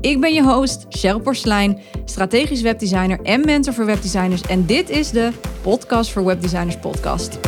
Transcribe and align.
Ik 0.00 0.20
ben 0.20 0.34
je 0.34 0.42
host, 0.42 0.86
Cheryl 0.88 1.20
Porslein, 1.20 1.80
strategisch 2.04 2.62
webdesigner 2.62 3.20
en 3.22 3.44
mentor 3.44 3.74
voor 3.74 3.86
webdesigners. 3.86 4.42
En 4.42 4.66
dit 4.66 4.88
is 4.88 5.10
de 5.10 5.32
Podcast 5.62 6.10
voor 6.10 6.24
Webdesigners 6.24 6.78
podcast. 6.78 7.38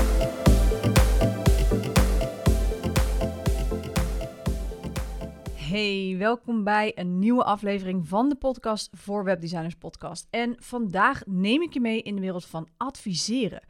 Hey, 5.54 6.14
welkom 6.18 6.64
bij 6.64 6.92
een 6.94 7.18
nieuwe 7.18 7.44
aflevering 7.44 8.08
van 8.08 8.28
de 8.28 8.34
podcast 8.34 8.88
voor 8.92 9.24
Webdesigners 9.24 9.76
podcast. 9.76 10.26
En 10.30 10.56
vandaag 10.58 11.22
neem 11.26 11.62
ik 11.62 11.72
je 11.72 11.80
mee 11.80 12.02
in 12.02 12.14
de 12.14 12.20
wereld 12.20 12.44
van 12.44 12.68
adviseren. 12.76 13.62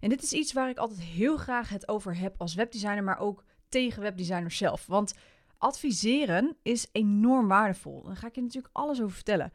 En 0.00 0.08
dit 0.08 0.22
is 0.22 0.32
iets 0.32 0.52
waar 0.52 0.68
ik 0.68 0.78
altijd 0.78 1.00
heel 1.00 1.36
graag 1.36 1.68
het 1.68 1.88
over 1.88 2.18
heb 2.18 2.34
als 2.38 2.54
webdesigner, 2.54 3.04
maar 3.04 3.18
ook 3.18 3.44
tegen 3.68 4.02
webdesigners 4.02 4.56
zelf. 4.56 4.86
Want 4.86 5.14
adviseren 5.58 6.56
is 6.62 6.88
enorm 6.92 7.48
waardevol. 7.48 8.02
Daar 8.02 8.16
ga 8.16 8.26
ik 8.26 8.34
je 8.34 8.42
natuurlijk 8.42 8.74
alles 8.74 9.00
over 9.00 9.14
vertellen. 9.14 9.52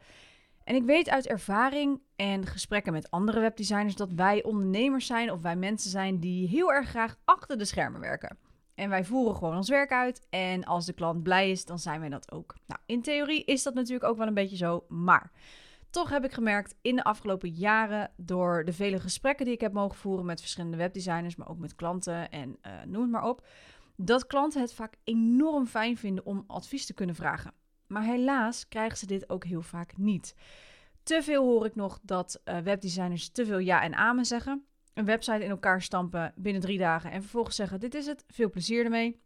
En 0.64 0.74
ik 0.74 0.84
weet 0.84 1.10
uit 1.10 1.26
ervaring 1.26 2.00
en 2.16 2.46
gesprekken 2.46 2.92
met 2.92 3.10
andere 3.10 3.40
webdesigners 3.40 3.96
dat 3.96 4.12
wij 4.12 4.42
ondernemers 4.42 5.06
zijn 5.06 5.32
of 5.32 5.42
wij 5.42 5.56
mensen 5.56 5.90
zijn 5.90 6.18
die 6.20 6.48
heel 6.48 6.72
erg 6.72 6.88
graag 6.88 7.16
achter 7.24 7.58
de 7.58 7.64
schermen 7.64 8.00
werken. 8.00 8.38
En 8.74 8.88
wij 8.88 9.04
voeren 9.04 9.36
gewoon 9.36 9.56
ons 9.56 9.68
werk 9.68 9.90
uit 9.90 10.26
en 10.30 10.64
als 10.64 10.86
de 10.86 10.92
klant 10.92 11.22
blij 11.22 11.50
is, 11.50 11.64
dan 11.64 11.78
zijn 11.78 12.00
wij 12.00 12.08
dat 12.08 12.32
ook. 12.32 12.54
Nou, 12.66 12.80
in 12.86 13.02
theorie 13.02 13.44
is 13.44 13.62
dat 13.62 13.74
natuurlijk 13.74 14.04
ook 14.04 14.16
wel 14.16 14.26
een 14.26 14.34
beetje 14.34 14.56
zo, 14.56 14.84
maar 14.88 15.30
toch 15.90 16.10
heb 16.10 16.24
ik 16.24 16.32
gemerkt 16.32 16.74
in 16.82 16.96
de 16.96 17.04
afgelopen 17.04 17.48
jaren 17.48 18.10
door 18.16 18.64
de 18.64 18.72
vele 18.72 19.00
gesprekken 19.00 19.44
die 19.44 19.54
ik 19.54 19.60
heb 19.60 19.72
mogen 19.72 19.98
voeren 19.98 20.26
met 20.26 20.40
verschillende 20.40 20.76
webdesigners, 20.76 21.36
maar 21.36 21.48
ook 21.48 21.58
met 21.58 21.74
klanten 21.74 22.30
en 22.30 22.58
uh, 22.66 22.72
noem 22.86 23.02
het 23.02 23.10
maar 23.10 23.28
op, 23.28 23.46
dat 23.96 24.26
klanten 24.26 24.60
het 24.60 24.74
vaak 24.74 24.94
enorm 25.04 25.66
fijn 25.66 25.96
vinden 25.96 26.26
om 26.26 26.44
advies 26.46 26.86
te 26.86 26.94
kunnen 26.94 27.14
vragen. 27.14 27.52
Maar 27.86 28.02
helaas 28.02 28.68
krijgen 28.68 28.98
ze 28.98 29.06
dit 29.06 29.30
ook 29.30 29.44
heel 29.44 29.62
vaak 29.62 29.96
niet. 29.96 30.34
Te 31.02 31.22
veel 31.22 31.44
hoor 31.44 31.66
ik 31.66 31.74
nog 31.74 31.98
dat 32.02 32.40
uh, 32.44 32.58
webdesigners 32.58 33.28
te 33.28 33.46
veel 33.46 33.58
ja 33.58 33.82
en 33.82 33.94
amen 33.94 34.24
zeggen. 34.24 34.64
Een 34.94 35.04
website 35.04 35.44
in 35.44 35.50
elkaar 35.50 35.82
stampen 35.82 36.32
binnen 36.36 36.62
drie 36.62 36.78
dagen 36.78 37.10
en 37.10 37.20
vervolgens 37.20 37.56
zeggen: 37.56 37.80
Dit 37.80 37.94
is 37.94 38.06
het, 38.06 38.24
veel 38.28 38.50
plezier 38.50 38.84
ermee. 38.84 39.20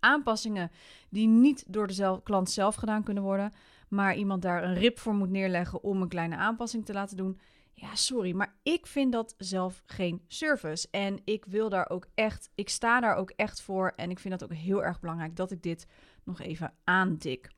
Aanpassingen 0.00 0.70
die 1.10 1.26
niet 1.26 1.64
door 1.66 1.86
de 1.86 2.20
klant 2.22 2.50
zelf 2.50 2.74
gedaan 2.74 3.02
kunnen 3.02 3.22
worden, 3.22 3.52
maar 3.88 4.16
iemand 4.16 4.42
daar 4.42 4.64
een 4.64 4.74
rip 4.74 4.98
voor 4.98 5.14
moet 5.14 5.30
neerleggen 5.30 5.82
om 5.82 6.02
een 6.02 6.08
kleine 6.08 6.36
aanpassing 6.36 6.84
te 6.84 6.92
laten 6.92 7.16
doen. 7.16 7.40
Ja, 7.80 7.94
sorry, 7.94 8.32
maar 8.32 8.58
ik 8.62 8.86
vind 8.86 9.12
dat 9.12 9.34
zelf 9.36 9.82
geen 9.86 10.22
service. 10.26 10.88
En 10.90 11.20
ik 11.24 11.44
wil 11.44 11.68
daar 11.68 11.90
ook 11.90 12.06
echt, 12.14 12.50
ik 12.54 12.68
sta 12.68 13.00
daar 13.00 13.14
ook 13.14 13.30
echt 13.30 13.60
voor. 13.60 13.92
En 13.96 14.10
ik 14.10 14.18
vind 14.18 14.38
dat 14.38 14.50
ook 14.50 14.56
heel 14.56 14.84
erg 14.84 15.00
belangrijk 15.00 15.36
dat 15.36 15.50
ik 15.50 15.62
dit 15.62 15.86
nog 16.24 16.40
even 16.40 16.74
aantik. 16.84 17.50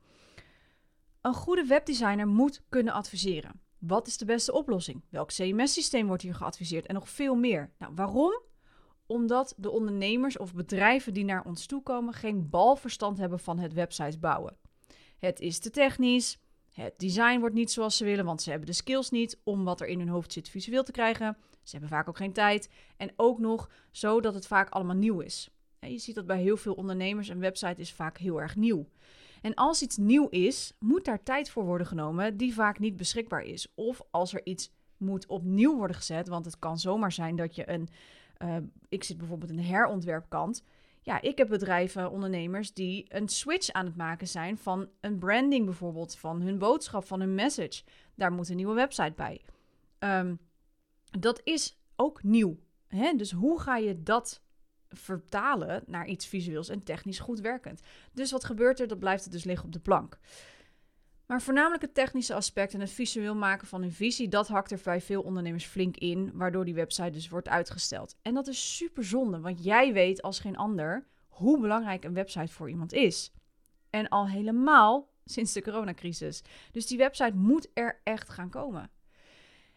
Een 1.21 1.35
goede 1.35 1.65
webdesigner 1.65 2.27
moet 2.27 2.63
kunnen 2.69 2.93
adviseren. 2.93 3.61
Wat 3.79 4.07
is 4.07 4.17
de 4.17 4.25
beste 4.25 4.53
oplossing? 4.53 5.05
Welk 5.09 5.29
CMS-systeem 5.29 6.07
wordt 6.07 6.23
hier 6.23 6.35
geadviseerd? 6.35 6.87
En 6.87 6.95
nog 6.95 7.09
veel 7.09 7.35
meer. 7.35 7.71
Nou, 7.79 7.93
waarom? 7.95 8.41
Omdat 9.07 9.55
de 9.57 9.71
ondernemers 9.71 10.39
of 10.39 10.55
bedrijven 10.55 11.15
die 11.15 11.25
naar 11.25 11.45
ons 11.45 11.67
toe 11.67 11.83
komen 11.83 12.15
geen 12.15 12.51
balverstand 12.51 13.19
hebben 13.19 13.39
van 13.39 13.59
het 13.59 13.73
websites 13.73 14.19
bouwen. 14.19 14.57
Het 15.19 15.41
is 15.41 15.59
te 15.59 15.71
technisch, 15.71 16.39
het 16.71 16.95
design 16.97 17.39
wordt 17.39 17.55
niet 17.55 17.71
zoals 17.71 17.97
ze 17.97 18.05
willen, 18.05 18.25
want 18.25 18.43
ze 18.43 18.51
hebben 18.51 18.69
de 18.69 18.75
skills 18.75 19.11
niet 19.11 19.39
om 19.43 19.65
wat 19.65 19.81
er 19.81 19.87
in 19.87 19.99
hun 19.99 20.09
hoofd 20.09 20.33
zit 20.33 20.49
visueel 20.49 20.83
te 20.83 20.93
krijgen. 20.93 21.37
Ze 21.63 21.71
hebben 21.71 21.89
vaak 21.89 22.09
ook 22.09 22.17
geen 22.17 22.33
tijd. 22.33 22.71
En 22.97 23.13
ook 23.17 23.39
nog 23.39 23.71
zo 23.91 24.21
dat 24.21 24.35
het 24.35 24.47
vaak 24.47 24.69
allemaal 24.69 24.97
nieuw 24.97 25.21
is. 25.21 25.51
Je 25.81 25.99
ziet 25.99 26.15
dat 26.15 26.27
bij 26.27 26.41
heel 26.41 26.57
veel 26.57 26.75
ondernemers. 26.75 27.29
Een 27.29 27.39
website 27.41 27.81
is 27.81 27.93
vaak 27.93 28.19
heel 28.19 28.41
erg 28.41 28.57
nieuw. 28.57 28.87
En 29.41 29.55
als 29.55 29.83
iets 29.83 29.97
nieuw 29.97 30.29
is, 30.29 30.73
moet 30.79 31.05
daar 31.05 31.23
tijd 31.23 31.51
voor 31.51 31.65
worden 31.65 31.87
genomen 31.87 32.37
die 32.37 32.55
vaak 32.55 32.79
niet 32.79 32.97
beschikbaar 32.97 33.43
is. 33.43 33.67
Of 33.75 34.03
als 34.11 34.35
er 34.35 34.41
iets 34.45 34.71
moet 34.97 35.27
opnieuw 35.27 35.77
worden 35.77 35.97
gezet, 35.97 36.29
want 36.29 36.45
het 36.45 36.59
kan 36.59 36.79
zomaar 36.79 37.13
zijn 37.13 37.37
dat 37.37 37.55
je 37.55 37.71
een, 37.71 37.89
uh, 38.39 38.57
ik 38.89 39.05
zit 39.05 39.19
bijvoorbeeld 39.19 39.51
een 39.51 39.65
herontwerpkant, 39.65 40.63
ja, 41.11 41.21
ik 41.21 41.39
heb 41.39 41.49
bedrijven, 41.49 42.11
ondernemers 42.11 42.73
die 42.73 43.05
een 43.09 43.29
switch 43.29 43.73
aan 43.73 43.87
het 43.87 43.97
maken 43.97 44.29
zijn 44.29 44.59
van 44.59 44.89
een 45.01 45.19
branding 45.19 45.65
bijvoorbeeld, 45.65 46.17
van 46.17 46.41
hun 46.41 46.59
boodschap, 46.59 47.05
van 47.05 47.21
hun 47.21 47.35
message. 47.35 47.83
Daar 48.15 48.33
moet 48.33 48.49
een 48.49 48.57
nieuwe 48.57 48.75
website 48.75 49.13
bij. 49.17 49.41
Um, 49.99 50.39
dat 51.19 51.41
is 51.45 51.79
ook 51.97 52.23
nieuw. 52.23 52.59
Hè? 52.87 53.13
Dus 53.17 53.31
hoe 53.31 53.61
ga 53.61 53.77
je 53.77 54.03
dat 54.03 54.43
vertalen 54.89 55.83
naar 55.87 56.07
iets 56.07 56.27
visueels 56.27 56.69
en 56.69 56.83
technisch 56.83 57.19
goed 57.19 57.41
werkend? 57.41 57.81
Dus 58.13 58.31
wat 58.31 58.45
gebeurt 58.45 58.81
er? 58.81 58.89
Dat 58.89 58.99
blijft 58.99 59.25
het 59.25 59.33
dus 59.33 59.45
liggen 59.45 59.67
op 59.67 59.73
de 59.73 59.81
plank. 59.81 60.19
Maar 61.31 61.43
voornamelijk 61.43 61.83
het 61.83 61.95
technische 61.95 62.35
aspect 62.35 62.75
en 62.75 62.81
het 62.81 62.91
visueel 62.91 63.35
maken 63.35 63.67
van 63.67 63.83
een 63.83 63.93
visie, 63.93 64.29
dat 64.29 64.49
hakt 64.49 64.71
er 64.71 64.81
bij 64.85 65.01
veel 65.01 65.23
ondernemers 65.23 65.65
flink 65.65 65.97
in, 65.97 66.31
waardoor 66.35 66.65
die 66.65 66.75
website 66.75 67.11
dus 67.11 67.29
wordt 67.29 67.49
uitgesteld. 67.49 68.17
En 68.23 68.35
dat 68.35 68.47
is 68.47 68.77
super 68.77 69.05
zonde, 69.05 69.41
want 69.41 69.65
jij 69.65 69.93
weet 69.93 70.23
als 70.23 70.41
geen 70.41 70.57
ander 70.57 71.07
hoe 71.29 71.61
belangrijk 71.61 72.05
een 72.05 72.15
website 72.15 72.53
voor 72.53 72.71
iemand 72.71 72.93
is. 72.93 73.33
En 73.91 74.09
al 74.09 74.29
helemaal 74.29 75.09
sinds 75.25 75.53
de 75.53 75.63
coronacrisis. 75.63 76.43
Dus 76.73 76.87
die 76.87 76.99
website 76.99 77.37
moet 77.37 77.69
er 77.75 78.01
echt 78.05 78.29
gaan 78.29 78.51
komen. 78.51 78.91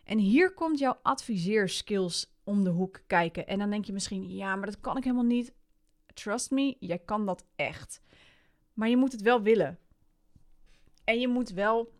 En 0.03 0.17
hier 0.17 0.53
komt 0.53 0.79
jouw 0.79 0.99
adviseerskills 1.01 2.33
om 2.43 2.63
de 2.63 2.69
hoek 2.69 3.01
kijken. 3.07 3.47
En 3.47 3.59
dan 3.59 3.69
denk 3.69 3.85
je 3.85 3.93
misschien, 3.93 4.35
ja, 4.35 4.55
maar 4.55 4.65
dat 4.65 4.79
kan 4.79 4.97
ik 4.97 5.03
helemaal 5.03 5.23
niet. 5.23 5.53
Trust 6.13 6.51
me, 6.51 6.75
jij 6.79 6.99
kan 6.99 7.25
dat 7.25 7.45
echt. 7.55 8.01
Maar 8.73 8.89
je 8.89 8.97
moet 8.97 9.11
het 9.11 9.21
wel 9.21 9.41
willen. 9.41 9.77
En 11.03 11.19
je 11.19 11.27
moet 11.27 11.49
wel 11.49 11.93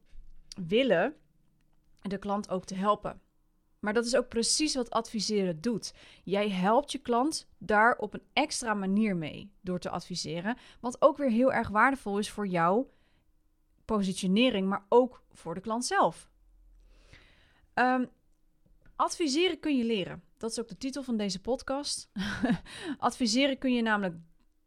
willen 0.67 1.15
de 2.01 2.17
klant 2.17 2.49
ook 2.49 2.65
te 2.65 2.75
helpen. 2.75 3.21
Maar 3.79 3.93
dat 3.93 4.05
is 4.05 4.15
ook 4.15 4.27
precies 4.27 4.75
wat 4.75 4.89
adviseren 4.89 5.61
doet. 5.61 5.93
Jij 6.23 6.49
helpt 6.49 6.91
je 6.91 6.97
klant 6.97 7.47
daar 7.57 7.97
op 7.97 8.13
een 8.13 8.23
extra 8.33 8.73
manier 8.73 9.15
mee 9.15 9.51
door 9.61 9.79
te 9.79 9.89
adviseren. 9.89 10.57
Wat 10.79 11.01
ook 11.01 11.17
weer 11.17 11.29
heel 11.29 11.53
erg 11.53 11.67
waardevol 11.67 12.17
is 12.17 12.29
voor 12.29 12.47
jouw 12.47 12.89
positionering, 13.85 14.67
maar 14.67 14.85
ook 14.89 15.23
voor 15.31 15.53
de 15.53 15.61
klant 15.61 15.85
zelf. 15.85 16.31
Um, 17.73 18.09
adviseren 18.95 19.59
kun 19.59 19.77
je 19.77 19.83
leren. 19.83 20.23
Dat 20.37 20.51
is 20.51 20.59
ook 20.59 20.67
de 20.67 20.77
titel 20.77 21.03
van 21.03 21.17
deze 21.17 21.41
podcast. 21.41 22.11
adviseren 22.97 23.57
kun 23.57 23.73
je 23.73 23.81
namelijk 23.81 24.15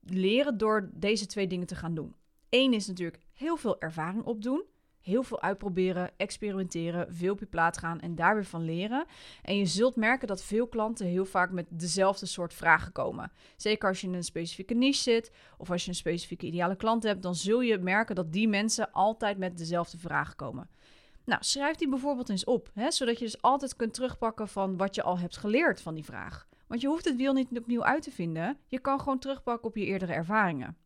leren 0.01 0.59
door 0.59 0.91
deze 0.93 1.27
twee 1.27 1.47
dingen 1.47 1.67
te 1.67 1.75
gaan 1.75 1.95
doen. 1.95 2.15
Eén 2.49 2.73
is 2.73 2.87
natuurlijk 2.87 3.26
heel 3.37 3.57
veel 3.57 3.81
ervaring 3.81 4.25
opdoen. 4.25 4.65
Heel 5.01 5.23
veel 5.23 5.43
uitproberen, 5.43 6.11
experimenteren, 6.17 7.15
veel 7.15 7.33
op 7.33 7.39
je 7.39 7.47
plaat 7.47 7.79
gaan 7.79 8.01
en 8.01 8.15
daar 8.15 8.35
weer 8.35 8.45
van 8.45 8.65
leren. 8.65 9.07
En 9.43 9.57
je 9.57 9.67
zult 9.67 9.97
merken 9.97 10.29
dat 10.29 10.43
veel 10.43 10.67
klanten 10.67 11.07
heel 11.07 11.25
vaak 11.25 11.51
met 11.51 11.67
dezelfde 11.69 12.27
soort 12.27 12.55
vragen 12.55 12.93
komen. 12.93 13.33
Zeker 13.57 13.89
als 13.89 14.01
je 14.01 14.07
in 14.07 14.15
een 14.15 14.25
specifieke 14.25 14.75
niche 14.75 15.03
zit 15.03 15.31
of 15.59 15.71
als 15.71 15.83
je 15.83 15.89
een 15.89 15.95
specifieke 15.95 16.47
ideale 16.47 16.77
klant 16.77 17.03
hebt, 17.03 17.23
dan 17.23 17.35
zul 17.35 17.61
je 17.61 17.79
merken 17.79 18.15
dat 18.15 18.33
die 18.33 18.49
mensen 18.49 18.93
altijd 18.93 19.39
met 19.39 19.59
dezelfde 19.59 19.99
vragen 19.99 20.37
komen. 20.37 20.69
Nou, 21.25 21.45
schrijf 21.45 21.77
die 21.77 21.89
bijvoorbeeld 21.89 22.29
eens 22.29 22.45
op, 22.45 22.71
hè, 22.75 22.91
zodat 22.91 23.19
je 23.19 23.25
dus 23.25 23.43
altijd 23.43 23.77
kunt 23.77 23.95
terugpakken 23.95 24.49
van 24.49 24.77
wat 24.77 24.95
je 24.95 25.03
al 25.03 25.19
hebt 25.19 25.37
geleerd 25.37 25.81
van 25.81 25.95
die 25.95 26.05
vraag. 26.05 26.47
Want 26.67 26.81
je 26.81 26.89
hoeft 26.89 27.05
het 27.05 27.17
wiel 27.17 27.33
niet 27.33 27.59
opnieuw 27.59 27.85
uit 27.85 28.03
te 28.03 28.11
vinden. 28.11 28.59
Je 28.67 28.79
kan 28.79 28.99
gewoon 29.01 29.19
terugpakken 29.19 29.69
op 29.69 29.77
je 29.77 29.85
eerdere 29.85 30.13
ervaringen. 30.13 30.77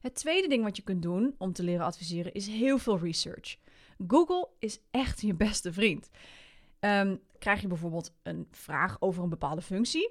Het 0.00 0.14
tweede 0.14 0.48
ding 0.48 0.64
wat 0.64 0.76
je 0.76 0.82
kunt 0.82 1.02
doen 1.02 1.34
om 1.38 1.52
te 1.52 1.62
leren 1.62 1.84
adviseren 1.84 2.32
is 2.32 2.46
heel 2.46 2.78
veel 2.78 2.98
research. 2.98 3.56
Google 4.06 4.48
is 4.58 4.78
echt 4.90 5.20
je 5.20 5.34
beste 5.34 5.72
vriend. 5.72 6.10
Um, 6.80 7.20
krijg 7.38 7.60
je 7.60 7.66
bijvoorbeeld 7.66 8.14
een 8.22 8.46
vraag 8.50 8.96
over 9.00 9.22
een 9.22 9.28
bepaalde 9.28 9.62
functie? 9.62 10.10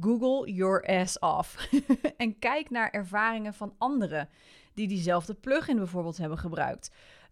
Google 0.00 0.52
your 0.52 0.86
ass 0.86 1.18
off. 1.18 1.68
en 2.16 2.38
kijk 2.38 2.70
naar 2.70 2.90
ervaringen 2.90 3.54
van 3.54 3.74
anderen 3.78 4.28
die 4.74 4.88
diezelfde 4.88 5.34
plugin 5.34 5.76
bijvoorbeeld 5.76 6.16
hebben 6.16 6.38
gebruikt. 6.38 6.90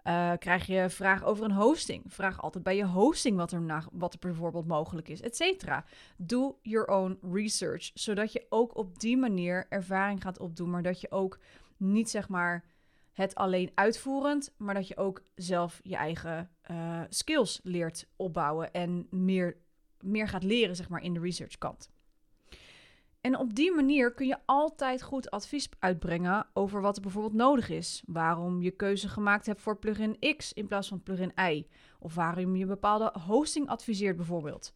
Uh, 0.08 0.32
krijg 0.38 0.66
je 0.66 0.90
vraag 0.90 1.24
over 1.24 1.44
een 1.44 1.52
hosting? 1.52 2.02
Vraag 2.06 2.42
altijd 2.42 2.64
bij 2.64 2.76
je 2.76 2.86
hosting 2.86 3.36
wat 3.36 3.52
er, 3.52 3.84
wat 3.92 4.12
er 4.12 4.18
bijvoorbeeld 4.18 4.66
mogelijk 4.66 5.08
is, 5.08 5.20
et 5.20 5.36
cetera. 5.36 5.84
Doe 6.16 6.54
your 6.62 6.86
own 6.86 7.18
research, 7.32 7.90
zodat 7.94 8.32
je 8.32 8.46
ook 8.48 8.76
op 8.76 8.98
die 8.98 9.16
manier 9.16 9.66
ervaring 9.68 10.22
gaat 10.22 10.38
opdoen, 10.38 10.70
maar 10.70 10.82
dat 10.82 11.00
je 11.00 11.10
ook 11.10 11.38
niet 11.76 12.10
zeg 12.10 12.28
maar 12.28 12.64
het 13.12 13.34
alleen 13.34 13.70
uitvoerend, 13.74 14.54
maar 14.56 14.74
dat 14.74 14.88
je 14.88 14.96
ook 14.96 15.22
zelf 15.34 15.80
je 15.82 15.96
eigen 15.96 16.50
eh, 16.60 17.02
skills 17.08 17.60
leert 17.62 18.06
opbouwen 18.16 18.72
en 18.72 19.06
meer, 19.10 19.56
meer 20.00 20.28
gaat 20.28 20.42
leren, 20.42 20.76
zeg 20.76 20.88
maar, 20.88 21.02
in 21.02 21.14
de 21.14 21.20
research 21.20 21.58
kant. 21.58 21.90
En 23.28 23.38
op 23.38 23.54
die 23.54 23.74
manier 23.74 24.14
kun 24.14 24.26
je 24.26 24.36
altijd 24.44 25.02
goed 25.02 25.30
advies 25.30 25.68
uitbrengen 25.78 26.46
over 26.52 26.80
wat 26.80 26.96
er 26.96 27.02
bijvoorbeeld 27.02 27.34
nodig 27.34 27.68
is. 27.68 28.02
Waarom 28.06 28.62
je 28.62 28.70
keuze 28.70 29.08
gemaakt 29.08 29.46
hebt 29.46 29.60
voor 29.60 29.78
plugin 29.78 30.36
X 30.36 30.52
in 30.52 30.66
plaats 30.66 30.88
van 30.88 31.02
plugin 31.02 31.32
Y. 31.36 31.66
Of 31.98 32.14
waarom 32.14 32.56
je 32.56 32.66
bepaalde 32.66 33.12
hosting 33.26 33.68
adviseert 33.68 34.16
bijvoorbeeld. 34.16 34.74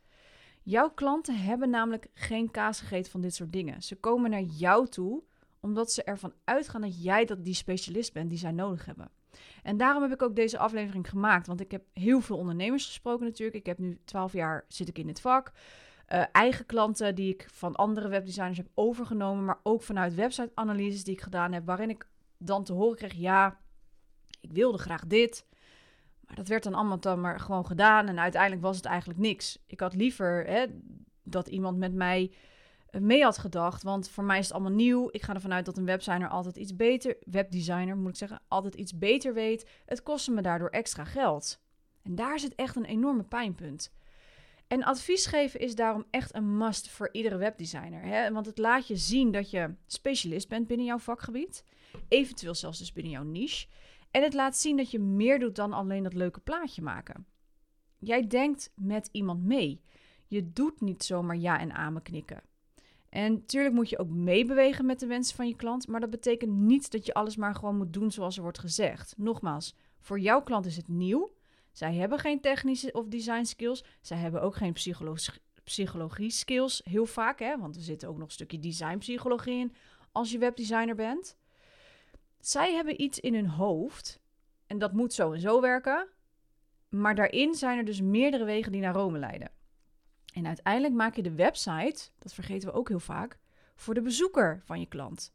Jouw 0.63 0.91
klanten 0.91 1.37
hebben 1.37 1.71
namelijk 1.71 2.07
geen 2.15 2.51
kaas 2.51 2.81
gegeten 2.81 3.11
van 3.11 3.21
dit 3.21 3.35
soort 3.35 3.53
dingen. 3.53 3.83
Ze 3.83 3.97
komen 3.97 4.31
naar 4.31 4.43
jou 4.43 4.89
toe 4.89 5.23
omdat 5.61 5.93
ze 5.93 6.03
ervan 6.03 6.33
uitgaan 6.45 6.81
dat 6.81 7.03
jij 7.03 7.25
dat 7.25 7.45
die 7.45 7.55
specialist 7.55 8.13
bent 8.13 8.31
die 8.31 8.39
zij 8.39 8.53
nodig 8.53 8.85
hebben. 8.85 9.11
En 9.63 9.77
daarom 9.77 10.03
heb 10.03 10.13
ik 10.13 10.23
ook 10.23 10.37
deze 10.37 10.59
aflevering 10.59 11.09
gemaakt, 11.09 11.47
want 11.47 11.61
ik 11.61 11.71
heb 11.71 11.85
heel 11.93 12.21
veel 12.21 12.37
ondernemers 12.37 12.87
gesproken 12.87 13.25
natuurlijk. 13.25 13.57
Ik 13.57 13.67
heb 13.67 13.79
nu 13.79 14.01
12 14.05 14.33
jaar 14.33 14.65
zit 14.69 14.89
ik 14.89 14.99
in 14.99 15.09
het 15.09 15.21
vak. 15.21 15.53
Uh, 16.13 16.25
eigen 16.33 16.67
klanten 16.67 17.15
die 17.15 17.33
ik 17.33 17.47
van 17.53 17.77
andere 17.77 18.09
webdesigners 18.09 18.57
heb 18.57 18.69
overgenomen, 18.75 19.45
maar 19.45 19.61
ook 19.63 19.83
vanuit 19.83 20.15
website-analyses 20.15 21.05
die 21.05 21.15
ik 21.15 21.21
gedaan 21.21 21.53
heb, 21.53 21.67
waarin 21.67 21.91
ik 21.91 22.07
dan 22.39 22.65
te 22.65 22.73
horen 22.73 22.97
kreeg: 22.97 23.13
ja, 23.13 23.59
ik 24.41 24.53
wilde 24.53 24.79
graag 24.79 25.07
dit, 25.07 25.47
maar 26.27 26.37
dat 26.37 26.49
werd 26.49 26.63
dan 26.63 26.75
allemaal 26.75 27.01
dan 27.01 27.21
maar 27.21 27.41
gewoon 27.41 27.67
gedaan 27.67 28.09
en 28.09 28.19
uiteindelijk 28.19 28.63
was 28.63 28.77
het 28.77 28.85
eigenlijk 28.85 29.21
niks. 29.21 29.59
Ik 29.67 29.81
had 29.81 29.95
liever 29.95 30.45
hè, 30.47 30.67
dat 31.23 31.49
iemand 31.49 31.79
met 31.79 31.95
mij 31.95 32.33
eh, 32.91 33.01
mee 33.01 33.23
had 33.23 33.39
gedacht, 33.39 33.83
want 33.83 34.09
voor 34.09 34.25
mij 34.25 34.39
is 34.39 34.45
het 34.45 34.55
allemaal 34.55 34.73
nieuw. 34.73 35.09
Ik 35.11 35.23
ga 35.23 35.35
ervan 35.35 35.53
uit 35.53 35.65
dat 35.65 35.77
een 35.77 35.85
webdesigner 35.85 36.29
altijd 36.29 36.57
iets 36.57 36.77
beter, 36.77 37.17
webdesigner 37.25 37.97
moet 37.97 38.11
ik 38.11 38.17
zeggen, 38.17 38.41
altijd 38.49 38.75
iets 38.75 38.99
beter 38.99 39.35
weet. 39.35 39.69
Het 39.87 40.03
kostte 40.03 40.31
me 40.31 40.43
daardoor 40.43 40.69
extra 40.69 41.05
geld. 41.05 41.61
En 42.03 42.15
daar 42.15 42.39
zit 42.39 42.55
echt 42.55 42.77
een 42.77 42.85
enorme 42.85 43.23
pijnpunt. 43.23 43.93
En 44.73 44.83
advies 44.83 45.27
geven 45.27 45.61
is 45.61 45.75
daarom 45.75 46.05
echt 46.11 46.35
een 46.35 46.57
must 46.57 46.89
voor 46.89 47.09
iedere 47.13 47.37
webdesigner. 47.37 48.03
Hè? 48.03 48.33
Want 48.33 48.47
het 48.47 48.59
laat 48.59 48.87
je 48.87 48.97
zien 48.97 49.31
dat 49.31 49.51
je 49.51 49.75
specialist 49.87 50.49
bent 50.49 50.67
binnen 50.67 50.87
jouw 50.87 50.99
vakgebied. 50.99 51.65
Eventueel 52.09 52.55
zelfs 52.55 52.79
dus 52.79 52.93
binnen 52.93 53.13
jouw 53.13 53.23
niche. 53.23 53.67
En 54.11 54.23
het 54.23 54.35
laat 54.35 54.57
zien 54.57 54.77
dat 54.77 54.91
je 54.91 54.99
meer 54.99 55.39
doet 55.39 55.57
dan 55.57 55.73
alleen 55.73 56.03
dat 56.03 56.15
leuke 56.15 56.41
plaatje 56.41 56.83
maken. 56.83 57.27
Jij 57.99 58.27
denkt 58.27 58.73
met 58.77 59.09
iemand 59.13 59.45
mee. 59.45 59.83
Je 60.27 60.53
doet 60.53 60.81
niet 60.81 61.05
zomaar 61.05 61.37
ja 61.37 61.59
en 61.59 61.73
amen 61.73 62.03
knikken. 62.03 62.43
En 63.09 63.33
natuurlijk 63.33 63.75
moet 63.75 63.91
je 63.91 63.99
ook 63.99 64.11
meebewegen 64.11 64.87
met 64.87 65.01
de 65.01 65.07
wensen 65.07 65.37
van 65.37 65.49
je 65.49 65.57
klant, 65.57 65.89
maar 65.89 66.01
dat 66.01 66.11
betekent 66.11 66.53
niet 66.53 66.91
dat 66.91 67.07
je 67.07 67.15
alles 67.15 67.37
maar 67.37 67.55
gewoon 67.55 67.77
moet 67.77 67.93
doen 67.93 68.11
zoals 68.11 68.37
er 68.37 68.43
wordt 68.43 68.59
gezegd. 68.59 69.15
Nogmaals, 69.17 69.77
voor 70.01 70.21
jouw 70.21 70.43
klant 70.43 70.67
is 70.67 70.77
het 70.77 70.89
nieuw. 70.89 71.31
Zij 71.73 71.95
hebben 71.95 72.19
geen 72.19 72.41
technische 72.41 72.93
of 72.93 73.07
design 73.07 73.45
skills. 73.45 73.85
Zij 74.01 74.17
hebben 74.17 74.43
ook 74.43 74.57
geen 74.57 74.75
psychologie 75.65 76.31
skills, 76.31 76.81
heel 76.85 77.07
vaak, 77.07 77.39
hè, 77.39 77.59
want 77.59 77.77
er 77.77 77.83
zit 77.83 78.05
ook 78.07 78.17
nog 78.17 78.27
een 78.27 78.33
stukje 78.33 78.59
designpsychologie 78.59 79.59
in 79.59 79.75
als 80.13 80.31
je 80.31 80.39
webdesigner 80.39 80.95
bent. 80.95 81.37
Zij 82.41 82.75
hebben 82.75 83.03
iets 83.03 83.21
in 83.21 83.35
hun 83.35 83.49
hoofd 83.49 84.21
en 84.67 84.79
dat 84.79 84.93
moet 84.93 85.13
zo 85.13 85.33
en 85.33 85.41
zo 85.41 85.61
werken. 85.61 86.09
Maar 86.89 87.15
daarin 87.15 87.55
zijn 87.55 87.79
er 87.79 87.85
dus 87.85 88.01
meerdere 88.01 88.45
wegen 88.45 88.73
die 88.73 88.81
naar 88.81 88.95
Rome 88.95 89.19
leiden. 89.19 89.51
En 90.35 90.47
uiteindelijk 90.47 90.95
maak 90.95 91.17
je 91.17 91.23
de 91.23 91.35
website, 91.35 92.11
dat 92.19 92.35
vergeten 92.35 92.69
we 92.69 92.75
ook 92.75 92.89
heel 92.89 93.01
vaak, 93.01 93.39
voor 93.75 93.95
de 93.95 94.03
bezoeker 94.03 94.61
van 94.65 94.81
je 94.81 94.87
klant. 94.87 95.33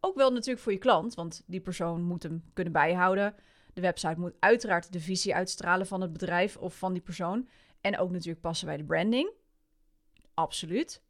Ook 0.00 0.16
wel 0.16 0.32
natuurlijk 0.32 0.62
voor 0.62 0.72
je 0.72 0.78
klant, 0.78 1.14
want 1.14 1.42
die 1.46 1.60
persoon 1.60 2.02
moet 2.02 2.22
hem 2.22 2.44
kunnen 2.52 2.72
bijhouden. 2.72 3.34
De 3.72 3.80
website 3.80 4.20
moet 4.20 4.34
uiteraard 4.38 4.92
de 4.92 5.00
visie 5.00 5.34
uitstralen 5.34 5.86
van 5.86 6.00
het 6.00 6.12
bedrijf 6.12 6.56
of 6.56 6.78
van 6.78 6.92
die 6.92 7.02
persoon. 7.02 7.48
En 7.80 7.98
ook 7.98 8.10
natuurlijk 8.10 8.40
passen 8.40 8.66
bij 8.66 8.76
de 8.76 8.84
branding. 8.84 9.30
Absoluut. 10.34 11.02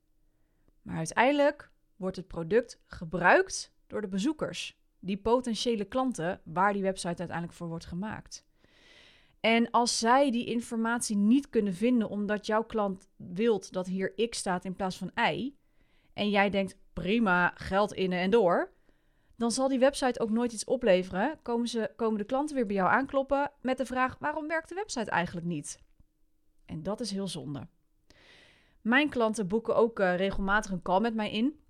Maar 0.83 0.97
uiteindelijk 0.97 1.71
wordt 1.97 2.17
het 2.17 2.27
product 2.27 2.81
gebruikt 2.87 3.73
door 3.87 4.01
de 4.01 4.09
bezoekers, 4.09 4.79
die 4.99 5.17
potentiële 5.17 5.85
klanten 5.85 6.41
waar 6.45 6.73
die 6.73 6.83
website 6.83 7.19
uiteindelijk 7.19 7.53
voor 7.53 7.69
wordt 7.69 7.87
gemaakt. 7.87 8.45
En 9.41 9.71
als 9.71 9.99
zij 9.99 10.31
die 10.31 10.47
informatie 10.47 11.17
niet 11.17 11.49
kunnen 11.49 11.75
vinden 11.75 12.09
omdat 12.09 12.47
jouw 12.47 12.65
klant 12.65 13.09
wilt 13.17 13.73
dat 13.73 13.87
hier 13.87 14.29
X 14.29 14.39
staat 14.39 14.65
in 14.65 14.75
plaats 14.75 14.97
van 14.97 15.11
Y, 15.33 15.55
en 16.13 16.31
jij 16.31 16.51
denkt 16.51 16.77
prima, 16.93 17.53
geld 17.55 17.93
in 17.93 18.13
en 18.13 18.31
door, 18.31 18.73
dan 19.43 19.51
zal 19.51 19.69
die 19.69 19.79
website 19.79 20.21
ook 20.21 20.31
nooit 20.31 20.53
iets 20.53 20.65
opleveren. 20.65 21.39
Komen, 21.43 21.69
ze, 21.69 21.91
komen 21.97 22.19
de 22.19 22.25
klanten 22.25 22.57
weer 22.57 22.67
bij 22.67 22.77
jou 22.77 22.91
aankloppen 22.91 23.51
met 23.61 23.79
de 23.79 23.87
vraag: 23.87 24.17
waarom 24.19 24.49
werkt 24.49 24.69
de 24.69 24.75
website 24.75 25.11
eigenlijk 25.11 25.47
niet? 25.47 25.79
En 26.67 26.83
dat 26.83 27.01
is 27.01 27.11
heel 27.11 27.29
zonde. 27.29 27.67
Mijn 28.81 29.09
klanten 29.09 29.49
boeken 29.49 29.77
ook 29.77 30.01
uh, 30.01 30.17
regelmatig 30.17 30.71
een 30.71 30.83
call 30.83 31.01
met 31.01 31.15
mij 31.15 31.31
in 31.33 31.61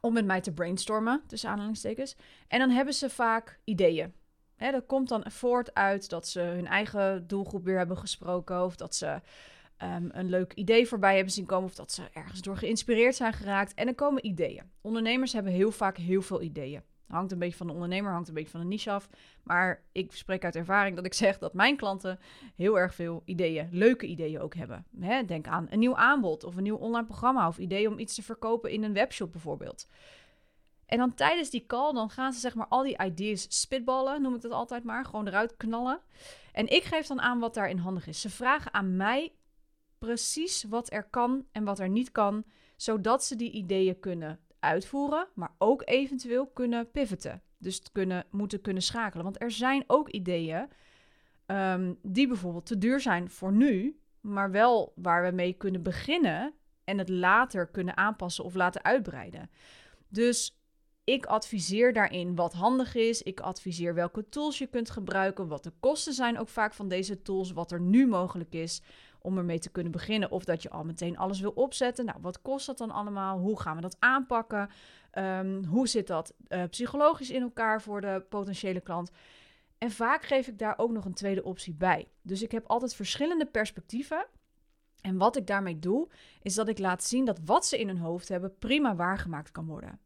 om 0.00 0.12
met 0.12 0.24
mij 0.24 0.40
te 0.40 0.52
brainstormen, 0.52 1.22
tussen 1.26 1.50
aanhalingstekens. 1.50 2.16
En 2.48 2.58
dan 2.58 2.70
hebben 2.70 2.94
ze 2.94 3.10
vaak 3.10 3.60
ideeën. 3.64 4.12
Hè, 4.56 4.70
dat 4.70 4.86
komt 4.86 5.08
dan 5.08 5.30
voort 5.30 5.74
uit 5.74 6.08
dat 6.10 6.28
ze 6.28 6.40
hun 6.40 6.66
eigen 6.66 7.26
doelgroep 7.26 7.64
weer 7.64 7.78
hebben 7.78 7.98
gesproken. 7.98 8.64
Of 8.64 8.76
dat 8.76 8.94
ze 8.94 9.20
um, 9.82 10.08
een 10.12 10.28
leuk 10.28 10.52
idee 10.52 10.86
voorbij 10.86 11.14
hebben 11.14 11.32
zien 11.32 11.46
komen. 11.46 11.68
Of 11.68 11.74
dat 11.74 11.92
ze 11.92 12.02
ergens 12.12 12.40
door 12.42 12.56
geïnspireerd 12.56 13.16
zijn 13.16 13.32
geraakt. 13.32 13.74
En 13.74 13.84
dan 13.84 13.94
komen 13.94 14.26
ideeën. 14.26 14.70
Ondernemers 14.80 15.32
hebben 15.32 15.52
heel 15.52 15.70
vaak 15.70 15.96
heel 15.96 16.22
veel 16.22 16.42
ideeën. 16.42 16.82
Hangt 17.08 17.32
een 17.32 17.38
beetje 17.38 17.56
van 17.56 17.66
de 17.66 17.72
ondernemer, 17.72 18.12
hangt 18.12 18.28
een 18.28 18.34
beetje 18.34 18.50
van 18.50 18.60
de 18.60 18.66
niche 18.66 18.90
af. 18.90 19.08
Maar 19.42 19.82
ik 19.92 20.12
spreek 20.12 20.44
uit 20.44 20.56
ervaring 20.56 20.96
dat 20.96 21.04
ik 21.04 21.14
zeg 21.24 21.38
dat 21.38 21.54
mijn 21.54 21.76
klanten 21.76 22.18
heel 22.56 22.78
erg 22.78 22.94
veel 22.94 23.22
ideeën, 23.24 23.68
leuke 23.72 24.06
ideeën 24.06 24.40
ook 24.40 24.54
hebben. 24.54 24.86
Hè, 25.00 25.24
denk 25.24 25.46
aan 25.46 25.66
een 25.70 25.78
nieuw 25.78 25.96
aanbod 25.96 26.44
of 26.44 26.56
een 26.56 26.62
nieuw 26.62 26.76
online 26.76 27.06
programma 27.06 27.48
of 27.48 27.58
ideeën 27.58 27.92
om 27.92 27.98
iets 27.98 28.14
te 28.14 28.22
verkopen 28.22 28.70
in 28.70 28.82
een 28.82 28.92
webshop 28.92 29.32
bijvoorbeeld. 29.32 29.88
En 30.86 30.98
dan 30.98 31.14
tijdens 31.14 31.50
die 31.50 31.66
call, 31.66 31.92
dan 31.92 32.10
gaan 32.10 32.32
ze 32.32 32.40
zeg 32.40 32.54
maar 32.54 32.68
al 32.68 32.82
die 32.82 33.02
ideeën 33.04 33.38
spitballen, 33.38 34.22
noem 34.22 34.34
ik 34.34 34.40
dat 34.40 34.52
altijd 34.52 34.84
maar, 34.84 35.04
gewoon 35.04 35.26
eruit 35.26 35.56
knallen. 35.56 36.00
En 36.52 36.68
ik 36.68 36.82
geef 36.82 37.06
dan 37.06 37.20
aan 37.20 37.38
wat 37.38 37.54
daarin 37.54 37.78
handig 37.78 38.06
is. 38.06 38.20
Ze 38.20 38.30
vragen 38.30 38.74
aan 38.74 38.96
mij 38.96 39.32
precies 39.98 40.64
wat 40.64 40.92
er 40.92 41.04
kan 41.04 41.46
en 41.52 41.64
wat 41.64 41.78
er 41.78 41.88
niet 41.88 42.12
kan, 42.12 42.44
zodat 42.76 43.24
ze 43.24 43.36
die 43.36 43.50
ideeën 43.50 44.00
kunnen 44.00 44.40
uitvoeren, 44.66 45.28
maar 45.34 45.54
ook 45.58 45.82
eventueel 45.84 46.46
kunnen 46.46 46.90
pivoten. 46.90 47.42
Dus 47.58 47.82
kunnen, 47.92 48.24
moeten 48.30 48.60
kunnen 48.60 48.82
schakelen. 48.82 49.24
Want 49.24 49.42
er 49.42 49.50
zijn 49.50 49.84
ook 49.86 50.08
ideeën 50.08 50.68
ehm, 51.46 51.94
die 52.02 52.28
bijvoorbeeld 52.28 52.66
te 52.66 52.78
duur 52.78 53.00
zijn 53.00 53.30
voor 53.30 53.52
nu, 53.52 54.00
maar 54.20 54.50
wel 54.50 54.92
waar 54.96 55.24
we 55.24 55.30
mee 55.30 55.52
kunnen 55.52 55.82
beginnen 55.82 56.54
en 56.84 56.98
het 56.98 57.08
later 57.08 57.66
kunnen 57.66 57.96
aanpassen 57.96 58.44
of 58.44 58.54
laten 58.54 58.84
uitbreiden. 58.84 59.50
Dus 60.08 60.60
ik 61.04 61.26
adviseer 61.26 61.92
daarin 61.92 62.34
wat 62.34 62.52
handig 62.52 62.94
is. 62.94 63.22
Ik 63.22 63.40
adviseer 63.40 63.94
welke 63.94 64.28
tools 64.28 64.58
je 64.58 64.66
kunt 64.66 64.90
gebruiken, 64.90 65.48
wat 65.48 65.64
de 65.64 65.72
kosten 65.80 66.12
zijn 66.12 66.38
ook 66.38 66.48
vaak 66.48 66.74
van 66.74 66.88
deze 66.88 67.22
tools, 67.22 67.52
wat 67.52 67.72
er 67.72 67.80
nu 67.80 68.06
mogelijk 68.06 68.54
is 68.54 68.82
om 69.26 69.38
ermee 69.38 69.58
te 69.58 69.70
kunnen 69.70 69.92
beginnen. 69.92 70.30
Of 70.30 70.44
dat 70.44 70.62
je 70.62 70.70
al 70.70 70.84
meteen 70.84 71.18
alles 71.18 71.40
wil 71.40 71.50
opzetten. 71.50 72.04
Nou, 72.04 72.18
wat 72.20 72.42
kost 72.42 72.66
dat 72.66 72.78
dan 72.78 72.90
allemaal? 72.90 73.38
Hoe 73.38 73.60
gaan 73.60 73.76
we 73.76 73.82
dat 73.82 73.96
aanpakken? 73.98 74.70
Ehm, 75.10 75.64
hoe 75.64 75.88
zit 75.88 76.06
dat 76.06 76.34
uh, 76.48 76.62
psychologisch 76.70 77.30
in 77.30 77.42
elkaar 77.42 77.82
voor 77.82 78.00
de 78.00 78.24
potentiële 78.28 78.80
klant? 78.80 79.10
En 79.78 79.90
vaak 79.90 80.24
geef 80.24 80.46
ik 80.46 80.58
daar 80.58 80.78
ook 80.78 80.90
nog 80.90 81.04
een 81.04 81.14
tweede 81.14 81.42
optie 81.42 81.74
bij. 81.74 82.08
Dus 82.22 82.42
ik 82.42 82.52
heb 82.52 82.66
altijd 82.66 82.94
verschillende 82.94 83.46
perspectieven. 83.46 84.26
En 85.00 85.16
wat 85.16 85.36
ik 85.36 85.46
daarmee 85.46 85.78
doe, 85.78 86.08
is 86.42 86.54
dat 86.54 86.68
ik 86.68 86.78
laat 86.78 87.04
zien 87.04 87.24
dat 87.24 87.40
wat 87.44 87.66
ze 87.66 87.78
in 87.78 87.88
hun 87.88 87.98
hoofd 87.98 88.28
hebben 88.28 88.58
prima 88.58 88.96
waargemaakt 88.96 89.52
kan 89.52 89.66
worden. 89.66 90.00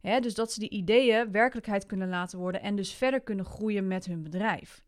dus 0.00 0.34
dat 0.34 0.52
ze 0.52 0.60
die 0.60 0.70
ideeën 0.70 1.30
werkelijkheid 1.32 1.86
kunnen 1.86 2.08
laten 2.08 2.38
worden 2.38 2.62
en 2.62 2.76
dus 2.76 2.92
verder 2.94 3.20
kunnen 3.20 3.44
groeien 3.44 3.86
met 3.86 4.06
hun 4.06 4.22
bedrijf. 4.22 4.82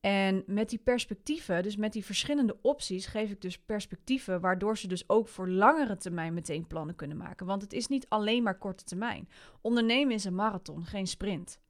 En 0.00 0.42
met 0.46 0.68
die 0.68 0.78
perspectieven, 0.78 1.62
dus 1.62 1.76
met 1.76 1.92
die 1.92 2.04
verschillende 2.04 2.58
opties, 2.62 3.06
geef 3.06 3.30
ik 3.30 3.40
dus 3.40 3.58
perspectieven 3.58 4.40
waardoor 4.40 4.78
ze 4.78 4.88
dus 4.88 5.08
ook 5.08 5.28
voor 5.28 5.48
langere 5.48 5.96
termijn 5.96 6.34
meteen 6.34 6.66
plannen 6.66 6.94
kunnen 6.94 7.16
maken. 7.16 7.46
Want 7.46 7.62
het 7.62 7.72
is 7.72 7.86
niet 7.86 8.08
alleen 8.08 8.42
maar 8.42 8.58
korte 8.58 8.84
termijn. 8.84 9.28
Ondernemen 9.60 10.14
is 10.14 10.24
een 10.24 10.34
marathon, 10.34 10.84
geen 10.84 11.06
sprint. 11.06 11.60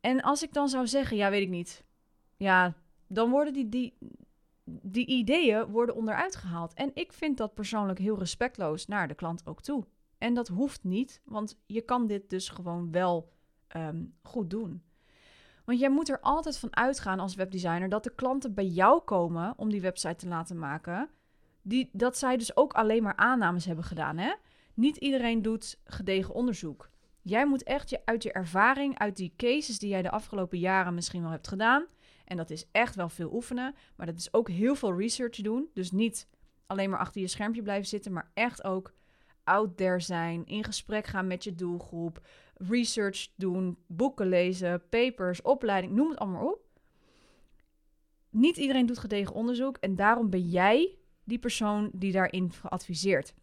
En 0.00 0.20
als 0.20 0.42
ik 0.42 0.52
dan 0.52 0.68
zou 0.68 0.86
zeggen, 0.86 1.16
ja, 1.16 1.30
weet 1.30 1.42
ik 1.42 1.48
niet. 1.48 1.84
Ja, 2.36 2.74
dan 3.06 3.30
worden 3.30 3.52
die, 3.52 3.94
die, 4.64 5.06
ideeën 5.06 5.66
worden 5.66 5.94
onderuit 5.94 6.36
gehaald. 6.36 6.74
En 6.74 6.90
ik 6.94 7.12
vind 7.12 7.36
dat 7.36 7.54
persoonlijk 7.54 7.98
heel 7.98 8.18
respectloos 8.18 8.86
naar 8.86 9.08
de 9.08 9.14
klant 9.14 9.46
ook 9.46 9.62
toe. 9.62 9.86
En 10.18 10.34
dat 10.34 10.48
hoeft 10.48 10.84
niet, 10.84 11.20
want 11.24 11.58
je 11.66 11.80
kan 11.80 12.06
dit 12.06 12.30
dus 12.30 12.48
gewoon 12.48 12.90
wel 12.90 13.32
um, 13.76 14.14
goed 14.22 14.50
doen. 14.50 14.82
Want 15.64 15.78
jij 15.78 15.90
moet 15.90 16.08
er 16.08 16.20
altijd 16.20 16.58
van 16.58 16.76
uitgaan 16.76 17.20
als 17.20 17.34
webdesigner 17.34 17.88
dat 17.88 18.04
de 18.04 18.14
klanten 18.14 18.54
bij 18.54 18.66
jou 18.66 19.02
komen 19.02 19.54
om 19.56 19.70
die 19.70 19.80
website 19.80 20.16
te 20.16 20.28
laten 20.28 20.58
maken. 20.58 21.08
Die, 21.62 21.90
dat 21.92 22.18
zij 22.18 22.36
dus 22.36 22.56
ook 22.56 22.72
alleen 22.72 23.02
maar 23.02 23.16
aannames 23.16 23.64
hebben 23.64 23.84
gedaan. 23.84 24.18
Hè? 24.18 24.34
Niet 24.74 24.96
iedereen 24.96 25.42
doet 25.42 25.80
gedegen 25.84 26.34
onderzoek. 26.34 26.90
Jij 27.22 27.46
moet 27.46 27.62
echt 27.62 27.90
je, 27.90 28.00
uit 28.04 28.22
je 28.22 28.32
ervaring, 28.32 28.98
uit 28.98 29.16
die 29.16 29.34
cases 29.36 29.78
die 29.78 29.88
jij 29.88 30.02
de 30.02 30.10
afgelopen 30.10 30.58
jaren 30.58 30.94
misschien 30.94 31.22
wel 31.22 31.30
hebt 31.30 31.48
gedaan 31.48 31.86
En 32.24 32.36
dat 32.36 32.50
is 32.50 32.66
echt 32.72 32.94
wel 32.94 33.08
veel 33.08 33.32
oefenen, 33.32 33.74
maar 33.96 34.06
dat 34.06 34.18
is 34.18 34.34
ook 34.34 34.48
heel 34.48 34.74
veel 34.74 34.98
research 34.98 35.36
doen. 35.36 35.68
Dus 35.74 35.90
niet 35.90 36.28
alleen 36.66 36.90
maar 36.90 36.98
achter 36.98 37.20
je 37.20 37.28
schermpje 37.28 37.62
blijven 37.62 37.88
zitten, 37.88 38.12
maar 38.12 38.30
echt 38.34 38.64
ook 38.64 38.92
out 39.44 39.76
there 39.76 40.00
zijn, 40.00 40.46
in 40.46 40.64
gesprek 40.64 41.06
gaan 41.06 41.26
met 41.26 41.44
je 41.44 41.54
doelgroep, 41.54 42.20
research 42.54 43.28
doen, 43.36 43.78
boeken 43.86 44.28
lezen, 44.28 44.88
papers, 44.88 45.42
opleiding, 45.42 45.92
noem 45.92 46.10
het 46.10 46.18
allemaal 46.18 46.46
op. 46.46 46.60
Niet 48.30 48.56
iedereen 48.56 48.86
doet 48.86 48.98
gedegen 48.98 49.34
onderzoek 49.34 49.76
en 49.76 49.96
daarom 49.96 50.30
ben 50.30 50.48
jij 50.48 50.98
die 51.24 51.38
persoon 51.38 51.90
die 51.92 52.12
daarin 52.12 52.52
geadviseerd. 52.52 53.34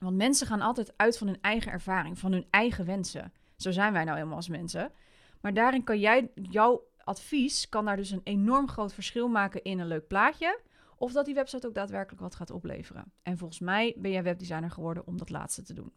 Want 0.00 0.16
mensen 0.16 0.46
gaan 0.46 0.60
altijd 0.60 0.92
uit 0.96 1.18
van 1.18 1.26
hun 1.26 1.40
eigen 1.40 1.72
ervaring, 1.72 2.18
van 2.18 2.32
hun 2.32 2.46
eigen 2.50 2.84
wensen. 2.84 3.32
Zo 3.56 3.70
zijn 3.70 3.92
wij 3.92 4.04
nou 4.04 4.16
helemaal 4.16 4.36
als 4.36 4.48
mensen. 4.48 4.92
Maar 5.40 5.54
daarin 5.54 5.84
kan 5.84 5.98
jij, 5.98 6.30
jouw 6.34 6.88
advies 7.04 7.68
kan 7.68 7.84
daar 7.84 7.96
dus 7.96 8.10
een 8.10 8.20
enorm 8.24 8.68
groot 8.68 8.94
verschil 8.94 9.28
maken 9.28 9.62
in 9.62 9.78
een 9.78 9.86
leuk 9.86 10.06
plaatje. 10.06 10.60
Of 11.00 11.12
dat 11.12 11.24
die 11.24 11.34
website 11.34 11.66
ook 11.66 11.74
daadwerkelijk 11.74 12.22
wat 12.22 12.34
gaat 12.34 12.50
opleveren. 12.50 13.12
En 13.22 13.38
volgens 13.38 13.60
mij 13.60 13.94
ben 13.98 14.10
jij 14.10 14.22
webdesigner 14.22 14.70
geworden 14.70 15.06
om 15.06 15.16
dat 15.16 15.30
laatste 15.30 15.62
te 15.62 15.74
doen. 15.74 15.92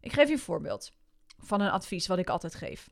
Ik 0.00 0.12
geef 0.12 0.26
je 0.26 0.32
een 0.32 0.38
voorbeeld 0.38 0.92
van 1.38 1.60
een 1.60 1.70
advies 1.70 2.06
wat 2.06 2.18
ik 2.18 2.28
altijd 2.28 2.54
geef. 2.54 2.90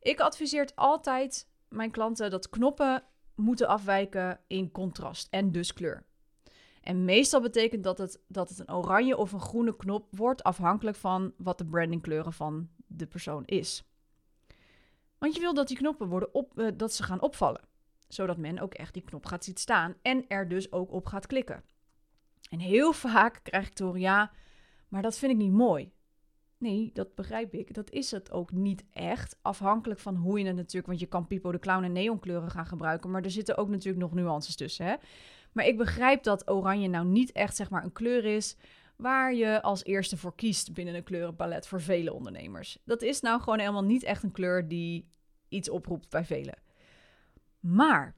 Ik 0.00 0.20
adviseer 0.20 0.70
altijd 0.74 1.48
mijn 1.68 1.90
klanten 1.90 2.30
dat 2.30 2.48
knoppen 2.48 3.02
moeten 3.34 3.68
afwijken 3.68 4.40
in 4.46 4.70
contrast 4.70 5.28
en 5.30 5.52
dus 5.52 5.72
kleur. 5.72 6.06
En 6.80 7.04
meestal 7.04 7.40
betekent 7.40 7.84
dat 7.84 7.98
het, 7.98 8.22
dat 8.28 8.48
het 8.48 8.58
een 8.58 8.74
oranje 8.74 9.16
of 9.16 9.32
een 9.32 9.40
groene 9.40 9.76
knop 9.76 10.06
wordt, 10.10 10.42
afhankelijk 10.42 10.96
van 10.96 11.34
wat 11.36 11.58
de 11.58 11.64
brandingkleuren 11.64 12.32
van 12.32 12.68
de 12.86 13.06
persoon 13.06 13.44
is. 13.44 13.84
Want 15.18 15.34
je 15.34 15.40
wil 15.40 15.54
dat 15.54 15.68
die 15.68 15.76
knoppen 15.76 16.08
worden 16.08 16.34
op, 16.34 16.58
uh, 16.58 16.70
dat 16.74 16.92
ze 16.94 17.02
gaan 17.02 17.20
opvallen, 17.20 17.72
zodat 18.08 18.36
men 18.36 18.58
ook 18.58 18.74
echt 18.74 18.94
die 18.94 19.02
knop 19.02 19.26
gaat 19.26 19.44
zien 19.44 19.56
staan 19.56 19.94
en 20.02 20.24
er 20.28 20.48
dus 20.48 20.72
ook 20.72 20.92
op 20.92 21.06
gaat 21.06 21.26
klikken. 21.26 21.64
En 22.50 22.58
heel 22.58 22.92
vaak 22.92 23.40
krijg 23.42 23.66
ik 23.66 23.72
te 23.72 23.92
ja, 23.94 24.32
maar 24.88 25.02
dat 25.02 25.18
vind 25.18 25.32
ik 25.32 25.38
niet 25.38 25.52
mooi. 25.52 25.92
Nee, 26.58 26.90
dat 26.92 27.14
begrijp 27.14 27.54
ik. 27.54 27.74
Dat 27.74 27.90
is 27.90 28.10
het 28.10 28.30
ook 28.30 28.52
niet 28.52 28.84
echt. 28.90 29.38
Afhankelijk 29.42 30.00
van 30.00 30.16
hoe 30.16 30.38
je 30.38 30.46
het 30.46 30.56
natuurlijk. 30.56 30.86
Want 30.86 31.00
je 31.00 31.06
kan 31.06 31.26
Pipo 31.26 31.52
de 31.52 31.58
Clown 31.58 31.84
en 31.84 31.92
neonkleuren 31.92 32.50
gaan 32.50 32.66
gebruiken. 32.66 33.10
Maar 33.10 33.22
er 33.22 33.30
zitten 33.30 33.56
ook 33.56 33.68
natuurlijk 33.68 34.02
nog 34.02 34.14
nuances 34.14 34.56
tussen. 34.56 34.86
Hè? 34.86 34.94
Maar 35.52 35.66
ik 35.66 35.76
begrijp 35.76 36.22
dat 36.22 36.50
oranje 36.50 36.88
nou 36.88 37.06
niet 37.06 37.32
echt 37.32 37.56
zeg 37.56 37.70
maar 37.70 37.84
een 37.84 37.92
kleur 37.92 38.24
is 38.24 38.56
waar 38.96 39.34
je 39.34 39.62
als 39.62 39.84
eerste 39.84 40.16
voor 40.16 40.34
kiest 40.34 40.72
binnen 40.72 40.94
een 40.94 41.02
kleurenpalet 41.02 41.66
voor 41.66 41.80
vele 41.80 42.12
ondernemers. 42.12 42.78
Dat 42.84 43.02
is 43.02 43.20
nou 43.20 43.40
gewoon 43.40 43.58
helemaal 43.58 43.84
niet 43.84 44.02
echt 44.02 44.22
een 44.22 44.32
kleur 44.32 44.68
die 44.68 45.08
iets 45.48 45.70
oproept 45.70 46.10
bij 46.10 46.24
velen. 46.24 46.62
Maar 47.66 48.16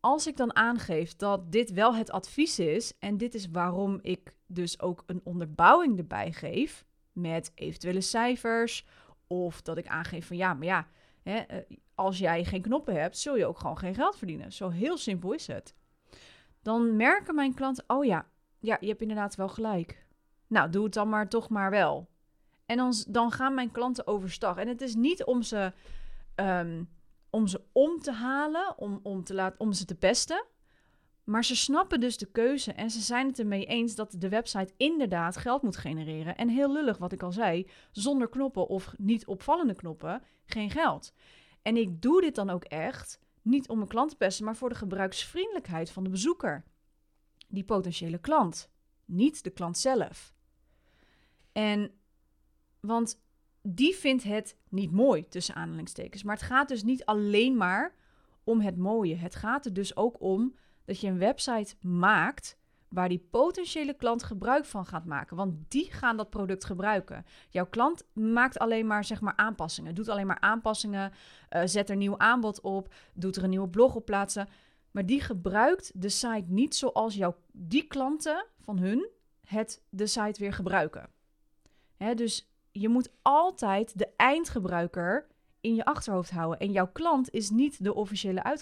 als 0.00 0.26
ik 0.26 0.36
dan 0.36 0.56
aangeef 0.56 1.16
dat 1.16 1.52
dit 1.52 1.72
wel 1.72 1.94
het 1.94 2.10
advies 2.10 2.58
is 2.58 2.98
en 2.98 3.16
dit 3.16 3.34
is 3.34 3.50
waarom 3.50 3.98
ik 4.02 4.34
dus 4.46 4.80
ook 4.80 5.02
een 5.06 5.20
onderbouwing 5.24 5.98
erbij 5.98 6.32
geef 6.32 6.84
met 7.12 7.52
eventuele 7.54 8.00
cijfers 8.00 8.86
of 9.26 9.62
dat 9.62 9.76
ik 9.76 9.86
aangeef 9.86 10.26
van 10.26 10.36
ja, 10.36 10.54
maar 10.54 10.66
ja, 10.66 10.86
hè, 11.22 11.36
eh, 11.36 11.58
als 11.94 12.18
jij 12.18 12.44
geen 12.44 12.62
knoppen 12.62 13.00
hebt, 13.00 13.18
zul 13.18 13.36
je 13.36 13.46
ook 13.46 13.58
gewoon 13.58 13.78
geen 13.78 13.94
geld 13.94 14.16
verdienen. 14.16 14.52
Zo 14.52 14.68
heel 14.68 14.96
simpel 14.96 15.32
is 15.32 15.46
het 15.46 15.74
dan 16.62 16.96
merken 16.96 17.34
mijn 17.34 17.54
klanten: 17.54 17.84
oh 17.86 18.04
ja, 18.04 18.26
ja, 18.58 18.76
je 18.80 18.86
hebt 18.88 19.00
inderdaad 19.00 19.34
wel 19.34 19.48
gelijk. 19.48 20.06
Nou, 20.46 20.70
doe 20.70 20.84
het 20.84 20.94
dan 20.94 21.08
maar 21.08 21.28
toch 21.28 21.48
maar 21.48 21.70
wel. 21.70 22.10
En 22.66 22.76
dan, 22.76 22.94
dan 23.08 23.30
gaan 23.30 23.54
mijn 23.54 23.70
klanten 23.70 24.06
overstag. 24.06 24.56
En 24.56 24.68
het 24.68 24.80
is 24.80 24.94
niet 24.94 25.24
om 25.24 25.42
ze, 25.42 25.72
um, 26.34 26.88
om, 27.32 27.46
ze 27.46 27.60
om 27.72 28.00
te 28.00 28.12
halen, 28.12 28.78
om, 28.78 29.00
om, 29.02 29.24
te 29.24 29.34
laten, 29.34 29.60
om 29.60 29.72
ze 29.72 29.84
te 29.84 29.94
pesten. 29.94 30.44
Maar 31.24 31.44
ze 31.44 31.56
snappen 31.56 32.00
dus 32.00 32.16
de 32.16 32.30
keuze 32.30 32.72
en 32.72 32.90
ze 32.90 33.00
zijn 33.00 33.26
het 33.26 33.38
ermee 33.38 33.66
eens 33.66 33.94
dat 33.94 34.14
de 34.18 34.28
website 34.28 34.72
inderdaad 34.76 35.36
geld 35.36 35.62
moet 35.62 35.76
genereren. 35.76 36.36
En 36.36 36.48
heel 36.48 36.72
lullig, 36.72 36.98
wat 36.98 37.12
ik 37.12 37.22
al 37.22 37.32
zei, 37.32 37.68
zonder 37.90 38.28
knoppen 38.28 38.68
of 38.68 38.94
niet 38.98 39.26
opvallende 39.26 39.74
knoppen, 39.74 40.22
geen 40.44 40.70
geld. 40.70 41.12
En 41.62 41.76
ik 41.76 42.02
doe 42.02 42.20
dit 42.20 42.34
dan 42.34 42.50
ook 42.50 42.64
echt 42.64 43.20
niet 43.42 43.68
om 43.68 43.80
een 43.80 43.88
klant 43.88 44.10
te 44.10 44.16
pesten, 44.16 44.44
maar 44.44 44.56
voor 44.56 44.68
de 44.68 44.74
gebruiksvriendelijkheid 44.74 45.90
van 45.90 46.04
de 46.04 46.10
bezoeker. 46.10 46.64
Die 47.48 47.64
potentiële 47.64 48.18
klant, 48.18 48.70
niet 49.04 49.44
de 49.44 49.50
klant 49.50 49.78
zelf. 49.78 50.34
En 51.52 51.94
want 52.80 53.21
die 53.62 53.94
vindt 53.94 54.22
het 54.22 54.56
niet 54.68 54.92
mooi 54.92 55.28
tussen 55.28 55.54
aanhalingstekens. 55.54 56.22
Maar 56.22 56.36
het 56.36 56.44
gaat 56.44 56.68
dus 56.68 56.82
niet 56.82 57.04
alleen 57.04 57.56
maar 57.56 57.94
om 58.44 58.60
het 58.60 58.76
mooie. 58.76 59.16
Het 59.16 59.34
gaat 59.34 59.64
er 59.66 59.72
dus 59.72 59.96
ook 59.96 60.20
om 60.20 60.54
dat 60.84 61.00
je 61.00 61.08
een 61.08 61.18
website 61.18 61.74
maakt 61.80 62.56
waar 62.88 63.08
die 63.08 63.26
potentiële 63.30 63.94
klant 63.94 64.22
gebruik 64.22 64.64
van 64.64 64.86
gaat 64.86 65.04
maken. 65.04 65.36
Want 65.36 65.54
die 65.68 65.92
gaan 65.92 66.16
dat 66.16 66.30
product 66.30 66.64
gebruiken. 66.64 67.24
Jouw 67.48 67.66
klant 67.66 68.04
maakt 68.12 68.58
alleen 68.58 68.86
maar, 68.86 69.04
zeg 69.04 69.20
maar 69.20 69.36
aanpassingen. 69.36 69.94
Doet 69.94 70.08
alleen 70.08 70.26
maar 70.26 70.40
aanpassingen. 70.40 71.12
Uh, 71.50 71.62
zet 71.64 71.90
er 71.90 71.96
nieuw 71.96 72.18
aanbod 72.18 72.60
op. 72.60 72.94
Doet 73.14 73.36
er 73.36 73.44
een 73.44 73.50
nieuwe 73.50 73.68
blog 73.68 73.94
op 73.94 74.04
plaatsen. 74.04 74.48
Maar 74.90 75.06
die 75.06 75.20
gebruikt 75.20 76.00
de 76.02 76.08
site 76.08 76.44
niet 76.46 76.74
zoals 76.74 77.14
jouw, 77.14 77.36
die 77.52 77.86
klanten 77.86 78.46
van 78.60 78.78
hun 78.78 79.08
het, 79.44 79.82
de 79.88 80.06
site 80.06 80.40
weer 80.40 80.52
gebruiken. 80.52 81.08
Dus 82.14 82.51
je 82.72 82.88
moet 82.88 83.12
altijd 83.22 83.98
de 83.98 84.08
eindgebruiker 84.16 85.26
in 85.60 85.74
je 85.74 85.84
achterhoofd 85.84 86.30
houden. 86.30 86.58
En 86.58 86.72
jouw 86.72 86.92
klant 86.92 87.30
is 87.30 87.50
niet 87.50 87.84
de 87.84 87.94
officiële 87.94 88.58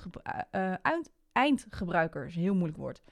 uh, 0.52 0.74
uit, 0.82 1.10
eindgebruiker. 1.32 2.26
is 2.26 2.34
een 2.34 2.42
heel 2.42 2.54
moeilijk 2.54 2.78
woord 2.78 3.02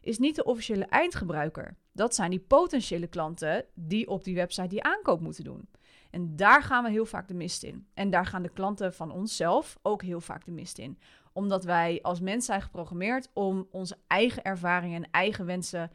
is 0.00 0.18
niet 0.18 0.36
de 0.36 0.44
officiële 0.44 0.84
eindgebruiker. 0.84 1.76
Dat 1.92 2.14
zijn 2.14 2.30
die 2.30 2.40
potentiële 2.40 3.06
klanten 3.06 3.64
die 3.74 4.08
op 4.08 4.24
die 4.24 4.34
website 4.34 4.68
die 4.68 4.82
aankoop 4.82 5.20
moeten 5.20 5.44
doen. 5.44 5.68
En 6.10 6.36
daar 6.36 6.62
gaan 6.62 6.84
we 6.84 6.90
heel 6.90 7.06
vaak 7.06 7.28
de 7.28 7.34
mist 7.34 7.62
in. 7.62 7.86
En 7.94 8.10
daar 8.10 8.26
gaan 8.26 8.42
de 8.42 8.52
klanten 8.52 8.94
van 8.94 9.10
onszelf 9.10 9.78
ook 9.82 10.02
heel 10.02 10.20
vaak 10.20 10.44
de 10.44 10.50
mist 10.50 10.78
in. 10.78 10.98
Omdat 11.32 11.64
wij 11.64 11.98
als 12.02 12.20
mens 12.20 12.46
zijn 12.46 12.62
geprogrammeerd 12.62 13.30
om 13.32 13.68
onze 13.70 13.96
eigen 14.06 14.42
ervaringen 14.42 15.02
en 15.02 15.10
eigen 15.10 15.46
wensen 15.46 15.90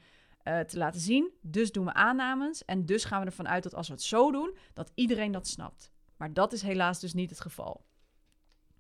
uh, 0.48 0.60
te 0.60 0.78
laten 0.78 1.00
zien. 1.00 1.32
Dus 1.42 1.72
doen 1.72 1.86
we 1.86 1.94
aannames. 1.94 2.66
En 2.66 2.86
dus 2.86 3.04
gaan 3.04 3.20
we 3.20 3.25
ervan 3.25 3.48
uit 3.48 3.64
dat 3.64 3.75
als 3.75 3.88
we 3.88 3.94
het 3.94 4.04
zo 4.04 4.32
doen, 4.32 4.58
dat 4.74 4.92
iedereen 4.96 5.32
dat 5.32 5.48
snapt. 5.48 5.92
Maar 6.18 6.34
dat 6.34 6.54
is 6.54 6.62
helaas 6.62 7.00
dus 7.00 7.14
niet 7.14 7.30
het 7.30 7.42
geval. 7.42 7.86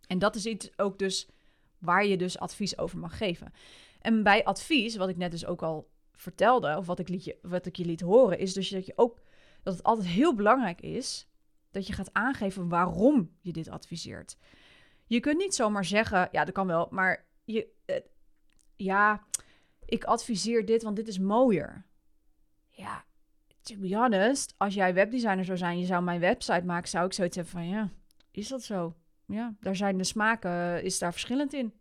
En 0.07 0.19
dat 0.19 0.35
is 0.35 0.45
iets 0.45 0.77
ook 0.77 0.99
dus 0.99 1.29
waar 1.77 2.05
je 2.05 2.17
dus 2.17 2.39
advies 2.39 2.77
over 2.77 2.97
mag 2.97 3.17
geven. 3.17 3.53
En 4.01 4.23
bij 4.23 4.43
advies, 4.43 4.95
wat 4.95 5.09
ik 5.09 5.17
net 5.17 5.31
dus 5.31 5.45
ook 5.45 5.61
al 5.61 5.89
vertelde, 6.11 6.77
of 6.77 6.85
wat 6.85 6.99
ik, 6.99 7.09
liet 7.09 7.23
je, 7.23 7.37
wat 7.41 7.65
ik 7.65 7.75
je 7.75 7.85
liet 7.85 8.01
horen, 8.01 8.39
is 8.39 8.53
dus 8.53 8.69
dat 8.69 8.85
je 8.85 8.93
ook 8.95 9.21
dat 9.63 9.73
het 9.73 9.83
altijd 9.83 10.07
heel 10.07 10.35
belangrijk 10.35 10.81
is 10.81 11.27
dat 11.71 11.87
je 11.87 11.93
gaat 11.93 12.13
aangeven 12.13 12.69
waarom 12.69 13.31
je 13.41 13.51
dit 13.51 13.69
adviseert. 13.69 14.37
Je 15.07 15.19
kunt 15.19 15.37
niet 15.37 15.55
zomaar 15.55 15.85
zeggen, 15.85 16.29
ja, 16.31 16.45
dat 16.45 16.53
kan 16.53 16.67
wel, 16.67 16.87
maar 16.91 17.25
je, 17.43 17.67
uh, 17.85 17.95
ja, 18.75 19.23
ik 19.85 20.03
adviseer 20.03 20.65
dit, 20.65 20.83
want 20.83 20.95
dit 20.95 21.07
is 21.07 21.19
mooier. 21.19 21.85
Ja, 22.69 23.05
to 23.61 23.75
be 23.77 23.95
honest, 23.95 24.53
als 24.57 24.73
jij 24.73 24.93
webdesigner 24.93 25.45
zou 25.45 25.57
zijn, 25.57 25.79
je 25.79 25.85
zou 25.85 26.03
mijn 26.03 26.19
website 26.19 26.65
maken, 26.65 26.89
zou 26.89 27.05
ik 27.05 27.13
zoiets 27.13 27.35
hebben 27.35 27.53
van, 27.53 27.67
ja, 27.67 27.89
is 28.31 28.47
dat 28.47 28.63
zo? 28.63 28.95
Ja, 29.25 29.55
daar 29.59 29.75
zijn 29.75 29.97
de 29.97 30.03
smaken, 30.03 30.83
is 30.83 30.99
daar 30.99 31.11
verschillend 31.11 31.53
in. 31.53 31.73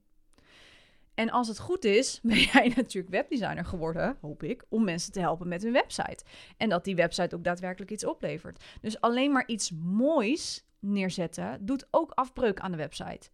En 1.15 1.31
als 1.31 1.49
het 1.49 1.59
goed 1.59 1.85
is, 1.85 2.21
ben 2.23 2.39
jij 2.39 2.73
natuurlijk 2.77 3.13
webdesigner 3.13 3.65
geworden, 3.65 4.17
hoop 4.21 4.43
ik, 4.43 4.65
om 4.69 4.85
mensen 4.85 5.13
te 5.13 5.21
helpen 5.21 5.49
met 5.49 5.63
hun 5.63 5.73
website. 5.73 6.25
En 6.57 6.69
dat 6.69 6.85
die 6.85 6.95
website 6.95 7.37
ook 7.37 7.45
daadwerkelijk 7.45 7.91
iets 7.91 8.07
oplevert. 8.07 8.65
Dus 8.81 9.01
alleen 9.01 9.33
maar 9.33 9.47
iets 9.47 9.71
moois 9.83 10.65
neerzetten 10.79 11.67
doet 11.67 11.87
ook 11.91 12.11
afbreuk 12.11 12.61
aan 12.61 12.71
de 12.71 12.77
website. 12.77 13.29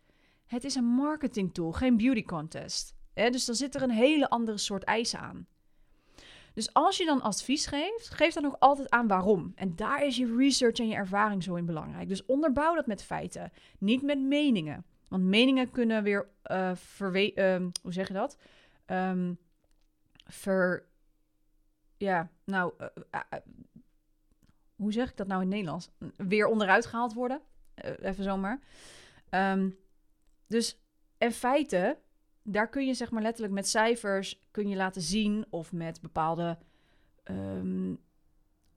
Het 0.47 0.65
is 0.65 0.75
een 0.75 0.85
marketing 0.85 1.55
tool, 1.55 1.73
geen 1.73 1.97
beauty 1.97 2.23
contest. 2.23 2.95
Dus 3.15 3.45
dan 3.45 3.55
zit 3.55 3.75
er 3.75 3.83
een 3.83 3.91
hele 3.91 4.29
andere 4.29 4.59
soort 4.59 4.85
eisen 4.85 5.21
aan. 5.21 5.47
Dus 6.55 6.73
als 6.73 6.97
je 6.97 7.05
dan 7.05 7.23
advies 7.23 7.67
geeft, 7.67 8.11
geef 8.11 8.35
dan 8.35 8.45
ook 8.45 8.57
altijd 8.59 8.91
aan 8.91 9.07
waarom. 9.07 9.53
En 9.55 9.77
daar 9.77 10.07
is 10.07 10.17
je 10.17 10.37
research 10.37 10.79
en 10.79 10.89
je 10.89 10.95
ervaring 10.95 11.43
zo 11.43 11.55
in 11.55 11.67
belangrijk. 11.67 12.09
Dus 12.09 12.27
onderbouw 12.27 12.75
dat 12.75 12.87
met 12.87 13.03
feiten, 13.03 13.53
niet 13.79 14.03
met 14.03 14.19
meningen. 14.19 14.85
Want 15.09 15.23
meningen 15.23 15.71
kunnen 15.71 16.03
weer 16.03 16.29
uh, 16.45 16.73
hoe 17.83 17.93
zeg 17.93 18.09
je 18.09 18.15
dat? 18.15 18.37
Um, 18.87 19.39
ver, 20.27 20.87
ja, 21.97 22.31
nou, 22.45 22.73
uh, 22.81 22.87
uh, 23.15 23.21
hoe 24.77 24.93
zeg 24.93 25.11
ik 25.11 25.17
dat 25.17 25.27
nou 25.27 25.43
in 25.43 25.49
Nederlands? 25.49 25.91
Weer 26.17 26.47
onderuit 26.47 26.87
gehaald 26.87 27.13
worden, 27.13 27.41
even 28.01 28.25
zomaar. 28.25 28.61
Um, 29.31 29.79
dus 30.47 30.81
en 31.19 31.33
feiten, 31.33 31.97
daar 32.53 32.69
kun 32.69 32.87
je 32.87 32.95
zeg 32.95 33.11
maar 33.11 33.23
letterlijk 33.23 33.55
met 33.55 33.69
cijfers 33.69 34.43
kun 34.51 34.69
je 34.69 34.77
laten 34.77 35.03
zien 35.03 35.47
of 35.51 35.73
met 35.73 36.01
bepaalde 36.01 36.59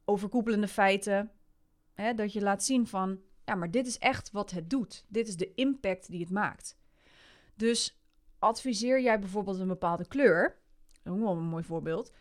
overkoepelende 0.06 0.68
feiten, 0.68 1.32
hè, 1.94 2.13
dat 2.13 2.34
je 2.34 2.42
laat 2.42 2.63
zien 2.63 2.88
van 2.88 3.20
ja, 3.46 3.56
maar 3.56 3.72
dit 3.72 3.88
is 3.88 3.98
echt 3.98 4.32
wat 4.32 4.51
het 4.51 4.70
doet. 4.70 5.06
Dit 5.08 5.27
is 5.27 5.38
de 5.38 5.53
impact 5.53 6.12
die 6.12 6.20
het 6.20 6.30
maakt. 6.30 6.77
Dus 7.56 8.01
adviseer 8.39 9.01
jij 9.01 9.20
bijvoorbeeld 9.20 9.60
een 9.60 9.68
bepaalde 9.68 10.08
kleur, 10.08 10.58
wel 11.03 11.32
een 11.32 11.44
mooi 11.44 11.63
voorbeeld, 11.63 12.13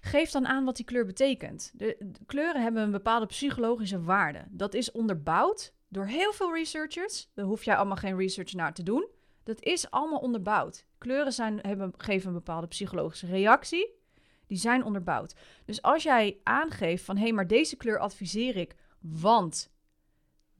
geef 0.00 0.30
dan 0.30 0.46
aan 0.46 0.64
wat 0.64 0.76
die 0.76 0.84
kleur 0.84 1.06
betekent. 1.06 1.72
De 1.74 2.10
kleuren 2.26 2.62
hebben 2.62 2.82
een 2.82 2.90
bepaalde 2.90 3.26
psychologische 3.26 4.02
waarde. 4.02 4.44
Dat 4.50 4.74
is 4.74 4.90
onderbouwd 4.90 5.74
door 5.88 6.06
heel 6.06 6.32
veel 6.32 6.54
researchers. 6.54 7.30
Daar 7.34 7.44
hoef 7.44 7.64
jij 7.64 7.76
allemaal 7.76 7.96
geen 7.96 8.16
research 8.16 8.52
naar 8.52 8.74
te 8.74 8.82
doen. 8.82 9.08
Dat 9.42 9.62
is 9.62 9.90
allemaal 9.90 10.20
onderbouwd. 10.20 10.86
Kleuren 10.98 11.32
zijn, 11.32 11.58
hebben, 11.58 11.92
geven 11.96 12.28
een 12.28 12.34
bepaalde 12.34 12.66
psychologische 12.66 13.26
reactie. 13.26 13.98
Die 14.46 14.58
zijn 14.58 14.84
onderbouwd. 14.84 15.34
Dus 15.64 15.82
als 15.82 16.02
jij 16.02 16.40
aangeeft 16.42 17.04
van 17.04 17.16
hé, 17.16 17.22
hey, 17.22 17.32
maar 17.32 17.46
deze 17.46 17.76
kleur 17.76 17.98
adviseer 17.98 18.56
ik, 18.56 18.76
want 19.00 19.72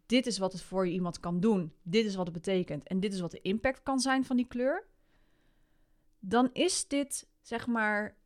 dit 0.06 0.26
is 0.26 0.38
wat 0.38 0.52
het 0.52 0.62
voor 0.62 0.86
je 0.86 0.92
iemand 0.92 1.20
kan 1.20 1.40
doen, 1.40 1.74
dit 1.82 2.04
is 2.04 2.14
wat 2.14 2.26
het 2.26 2.34
betekent 2.34 2.86
en 2.86 3.00
dit 3.00 3.12
is 3.12 3.20
wat 3.20 3.30
de 3.30 3.40
impact 3.40 3.82
kan 3.82 3.98
zijn 3.98 4.24
van 4.24 4.36
die 4.36 4.46
kleur, 4.46 4.86
dan 6.18 6.50
is 6.52 6.88
dit 6.88 7.28
zeg 7.40 7.66
maar 7.66 8.18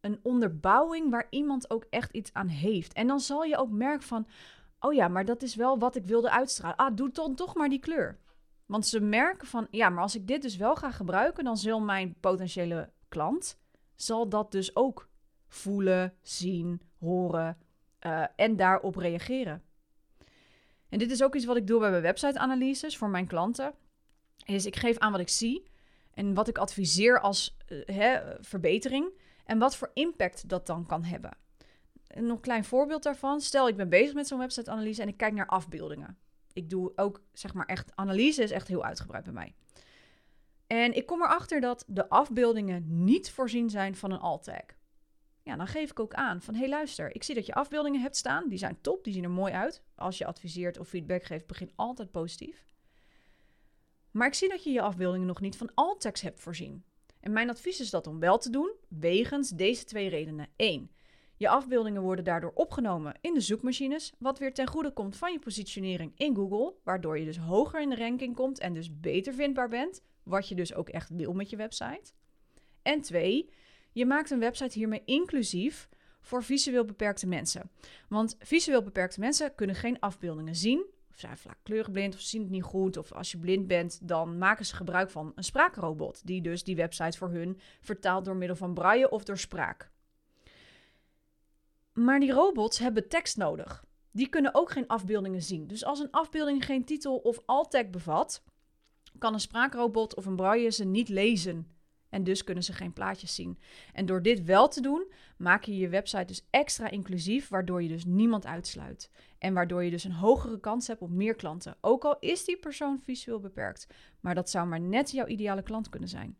een 0.00 0.20
onderbouwing 0.22 1.10
waar 1.10 1.26
iemand 1.30 1.70
ook 1.70 1.86
echt 1.90 2.12
iets 2.12 2.32
aan 2.32 2.48
heeft. 2.48 2.92
En 2.92 3.06
dan 3.06 3.20
zal 3.20 3.42
je 3.42 3.56
ook 3.56 3.70
merken 3.70 4.06
van, 4.06 4.26
oh 4.80 4.92
ja, 4.92 5.08
maar 5.08 5.24
dat 5.24 5.42
is 5.42 5.54
wel 5.54 5.78
wat 5.78 5.96
ik 5.96 6.04
wilde 6.04 6.30
uitstralen. 6.30 6.76
Ah, 6.76 6.96
doe 6.96 7.10
dan 7.10 7.34
toch 7.34 7.54
maar 7.54 7.68
die 7.68 7.80
kleur. 7.80 8.18
Want 8.70 8.86
ze 8.86 9.00
merken 9.00 9.46
van, 9.46 9.66
ja, 9.70 9.88
maar 9.88 10.02
als 10.02 10.14
ik 10.14 10.26
dit 10.26 10.42
dus 10.42 10.56
wel 10.56 10.76
ga 10.76 10.90
gebruiken, 10.90 11.44
dan 11.44 11.56
zal 11.56 11.80
mijn 11.80 12.14
potentiële 12.20 12.90
klant, 13.08 13.58
zal 13.94 14.28
dat 14.28 14.52
dus 14.52 14.76
ook 14.76 15.08
voelen, 15.48 16.14
zien, 16.22 16.82
horen 16.98 17.58
uh, 18.06 18.24
en 18.36 18.56
daarop 18.56 18.96
reageren. 18.96 19.62
En 20.88 20.98
dit 20.98 21.10
is 21.10 21.22
ook 21.22 21.34
iets 21.34 21.44
wat 21.44 21.56
ik 21.56 21.66
doe 21.66 21.80
bij 21.80 21.90
mijn 21.90 22.02
website-analyses 22.02 22.96
voor 22.96 23.08
mijn 23.08 23.26
klanten. 23.26 23.74
Is 24.44 24.66
ik 24.66 24.76
geef 24.76 24.98
aan 24.98 25.12
wat 25.12 25.20
ik 25.20 25.28
zie 25.28 25.66
en 26.14 26.34
wat 26.34 26.48
ik 26.48 26.58
adviseer 26.58 27.20
als 27.20 27.56
uh, 27.68 27.86
hè, 27.86 28.20
verbetering 28.40 29.12
en 29.44 29.58
wat 29.58 29.76
voor 29.76 29.90
impact 29.94 30.48
dat 30.48 30.66
dan 30.66 30.86
kan 30.86 31.04
hebben. 31.04 31.36
En 32.06 32.26
nog 32.26 32.36
een 32.36 32.42
klein 32.42 32.64
voorbeeld 32.64 33.02
daarvan. 33.02 33.40
Stel, 33.40 33.68
ik 33.68 33.76
ben 33.76 33.88
bezig 33.88 34.14
met 34.14 34.26
zo'n 34.26 34.38
website-analyse 34.38 35.02
en 35.02 35.08
ik 35.08 35.16
kijk 35.16 35.34
naar 35.34 35.46
afbeeldingen. 35.46 36.18
Ik 36.52 36.70
doe 36.70 36.92
ook, 36.96 37.22
zeg 37.32 37.54
maar, 37.54 37.66
echt 37.66 37.92
analyse 37.94 38.42
is 38.42 38.50
echt 38.50 38.68
heel 38.68 38.84
uitgebreid 38.84 39.24
bij 39.24 39.32
mij. 39.32 39.54
En 40.66 40.96
ik 40.96 41.06
kom 41.06 41.22
erachter 41.22 41.60
dat 41.60 41.84
de 41.86 42.08
afbeeldingen 42.08 43.04
niet 43.04 43.30
voorzien 43.30 43.70
zijn 43.70 43.96
van 43.96 44.10
een 44.10 44.18
alt-tag. 44.18 44.64
Ja, 45.42 45.56
dan 45.56 45.66
geef 45.66 45.90
ik 45.90 46.00
ook 46.00 46.14
aan 46.14 46.40
van, 46.42 46.54
hé 46.54 46.60
hey, 46.60 46.68
luister, 46.68 47.14
ik 47.14 47.22
zie 47.22 47.34
dat 47.34 47.46
je 47.46 47.54
afbeeldingen 47.54 48.00
hebt 48.00 48.16
staan. 48.16 48.48
Die 48.48 48.58
zijn 48.58 48.80
top, 48.80 49.04
die 49.04 49.12
zien 49.12 49.24
er 49.24 49.30
mooi 49.30 49.52
uit. 49.52 49.82
Als 49.94 50.18
je 50.18 50.26
adviseert 50.26 50.78
of 50.78 50.88
feedback 50.88 51.22
geeft, 51.22 51.46
begin 51.46 51.72
altijd 51.76 52.10
positief. 52.10 52.66
Maar 54.10 54.26
ik 54.26 54.34
zie 54.34 54.48
dat 54.48 54.64
je 54.64 54.70
je 54.70 54.80
afbeeldingen 54.80 55.26
nog 55.26 55.40
niet 55.40 55.56
van 55.56 55.70
alt-tags 55.74 56.20
hebt 56.20 56.40
voorzien. 56.40 56.84
En 57.20 57.32
mijn 57.32 57.50
advies 57.50 57.80
is 57.80 57.90
dat 57.90 58.06
om 58.06 58.18
wel 58.18 58.38
te 58.38 58.50
doen, 58.50 58.72
wegens 58.88 59.48
deze 59.48 59.84
twee 59.84 60.08
redenen. 60.08 60.48
1. 60.56 60.90
Je 61.40 61.48
afbeeldingen 61.48 62.02
worden 62.02 62.24
daardoor 62.24 62.52
opgenomen 62.54 63.14
in 63.20 63.34
de 63.34 63.40
zoekmachines, 63.40 64.12
wat 64.18 64.38
weer 64.38 64.54
ten 64.54 64.66
goede 64.66 64.92
komt 64.92 65.16
van 65.16 65.32
je 65.32 65.38
positionering 65.38 66.12
in 66.16 66.34
Google, 66.34 66.74
waardoor 66.84 67.18
je 67.18 67.24
dus 67.24 67.36
hoger 67.38 67.80
in 67.80 67.90
de 67.90 67.96
ranking 67.96 68.36
komt 68.36 68.58
en 68.58 68.74
dus 68.74 69.00
beter 69.00 69.34
vindbaar 69.34 69.68
bent, 69.68 70.02
wat 70.22 70.48
je 70.48 70.54
dus 70.54 70.74
ook 70.74 70.88
echt 70.88 71.08
wil 71.10 71.32
met 71.32 71.50
je 71.50 71.56
website. 71.56 72.12
En 72.82 73.00
2. 73.00 73.50
Je 73.92 74.06
maakt 74.06 74.30
een 74.30 74.38
website 74.38 74.78
hiermee 74.78 75.02
inclusief 75.04 75.88
voor 76.20 76.42
visueel 76.42 76.84
beperkte 76.84 77.26
mensen. 77.26 77.70
Want 78.08 78.36
visueel 78.38 78.82
beperkte 78.82 79.20
mensen 79.20 79.54
kunnen 79.54 79.76
geen 79.76 80.00
afbeeldingen 80.00 80.56
zien, 80.56 80.86
of 81.10 81.18
zijn 81.18 81.36
vaak 81.36 81.58
kleurenblind 81.62 82.14
of 82.14 82.20
zien 82.20 82.42
het 82.42 82.50
niet 82.50 82.62
goed. 82.62 82.96
Of 82.96 83.12
als 83.12 83.30
je 83.32 83.38
blind 83.38 83.66
bent, 83.66 84.08
dan 84.08 84.38
maken 84.38 84.64
ze 84.64 84.76
gebruik 84.76 85.10
van 85.10 85.32
een 85.34 85.44
spraakrobot. 85.44 86.26
Die 86.26 86.42
dus 86.42 86.64
die 86.64 86.76
website 86.76 87.18
voor 87.18 87.30
hun 87.30 87.60
vertaalt 87.80 88.24
door 88.24 88.36
middel 88.36 88.56
van 88.56 88.74
braille 88.74 89.10
of 89.10 89.24
door 89.24 89.38
spraak. 89.38 89.90
Maar 91.92 92.20
die 92.20 92.32
robots 92.32 92.78
hebben 92.78 93.08
tekst 93.08 93.36
nodig. 93.36 93.84
Die 94.10 94.28
kunnen 94.28 94.54
ook 94.54 94.70
geen 94.70 94.86
afbeeldingen 94.86 95.42
zien. 95.42 95.66
Dus 95.66 95.84
als 95.84 95.98
een 95.98 96.10
afbeelding 96.10 96.64
geen 96.64 96.84
titel 96.84 97.16
of 97.16 97.40
alt-tag 97.46 97.90
bevat, 97.90 98.44
kan 99.18 99.32
een 99.32 99.40
spraakrobot 99.40 100.14
of 100.14 100.26
een 100.26 100.36
braille 100.36 100.70
ze 100.70 100.84
niet 100.84 101.08
lezen. 101.08 101.78
En 102.08 102.24
dus 102.24 102.44
kunnen 102.44 102.64
ze 102.64 102.72
geen 102.72 102.92
plaatjes 102.92 103.34
zien. 103.34 103.58
En 103.92 104.06
door 104.06 104.22
dit 104.22 104.44
wel 104.44 104.68
te 104.68 104.80
doen, 104.80 105.12
maak 105.36 105.64
je 105.64 105.76
je 105.76 105.88
website 105.88 106.24
dus 106.24 106.46
extra 106.50 106.90
inclusief, 106.90 107.48
waardoor 107.48 107.82
je 107.82 107.88
dus 107.88 108.04
niemand 108.04 108.46
uitsluit. 108.46 109.10
En 109.38 109.54
waardoor 109.54 109.84
je 109.84 109.90
dus 109.90 110.04
een 110.04 110.12
hogere 110.12 110.60
kans 110.60 110.86
hebt 110.86 111.02
op 111.02 111.10
meer 111.10 111.34
klanten. 111.34 111.76
Ook 111.80 112.04
al 112.04 112.16
is 112.18 112.44
die 112.44 112.58
persoon 112.58 113.00
visueel 113.00 113.40
beperkt. 113.40 113.86
Maar 114.20 114.34
dat 114.34 114.50
zou 114.50 114.66
maar 114.66 114.80
net 114.80 115.10
jouw 115.10 115.26
ideale 115.26 115.62
klant 115.62 115.88
kunnen 115.88 116.08
zijn. 116.08 116.38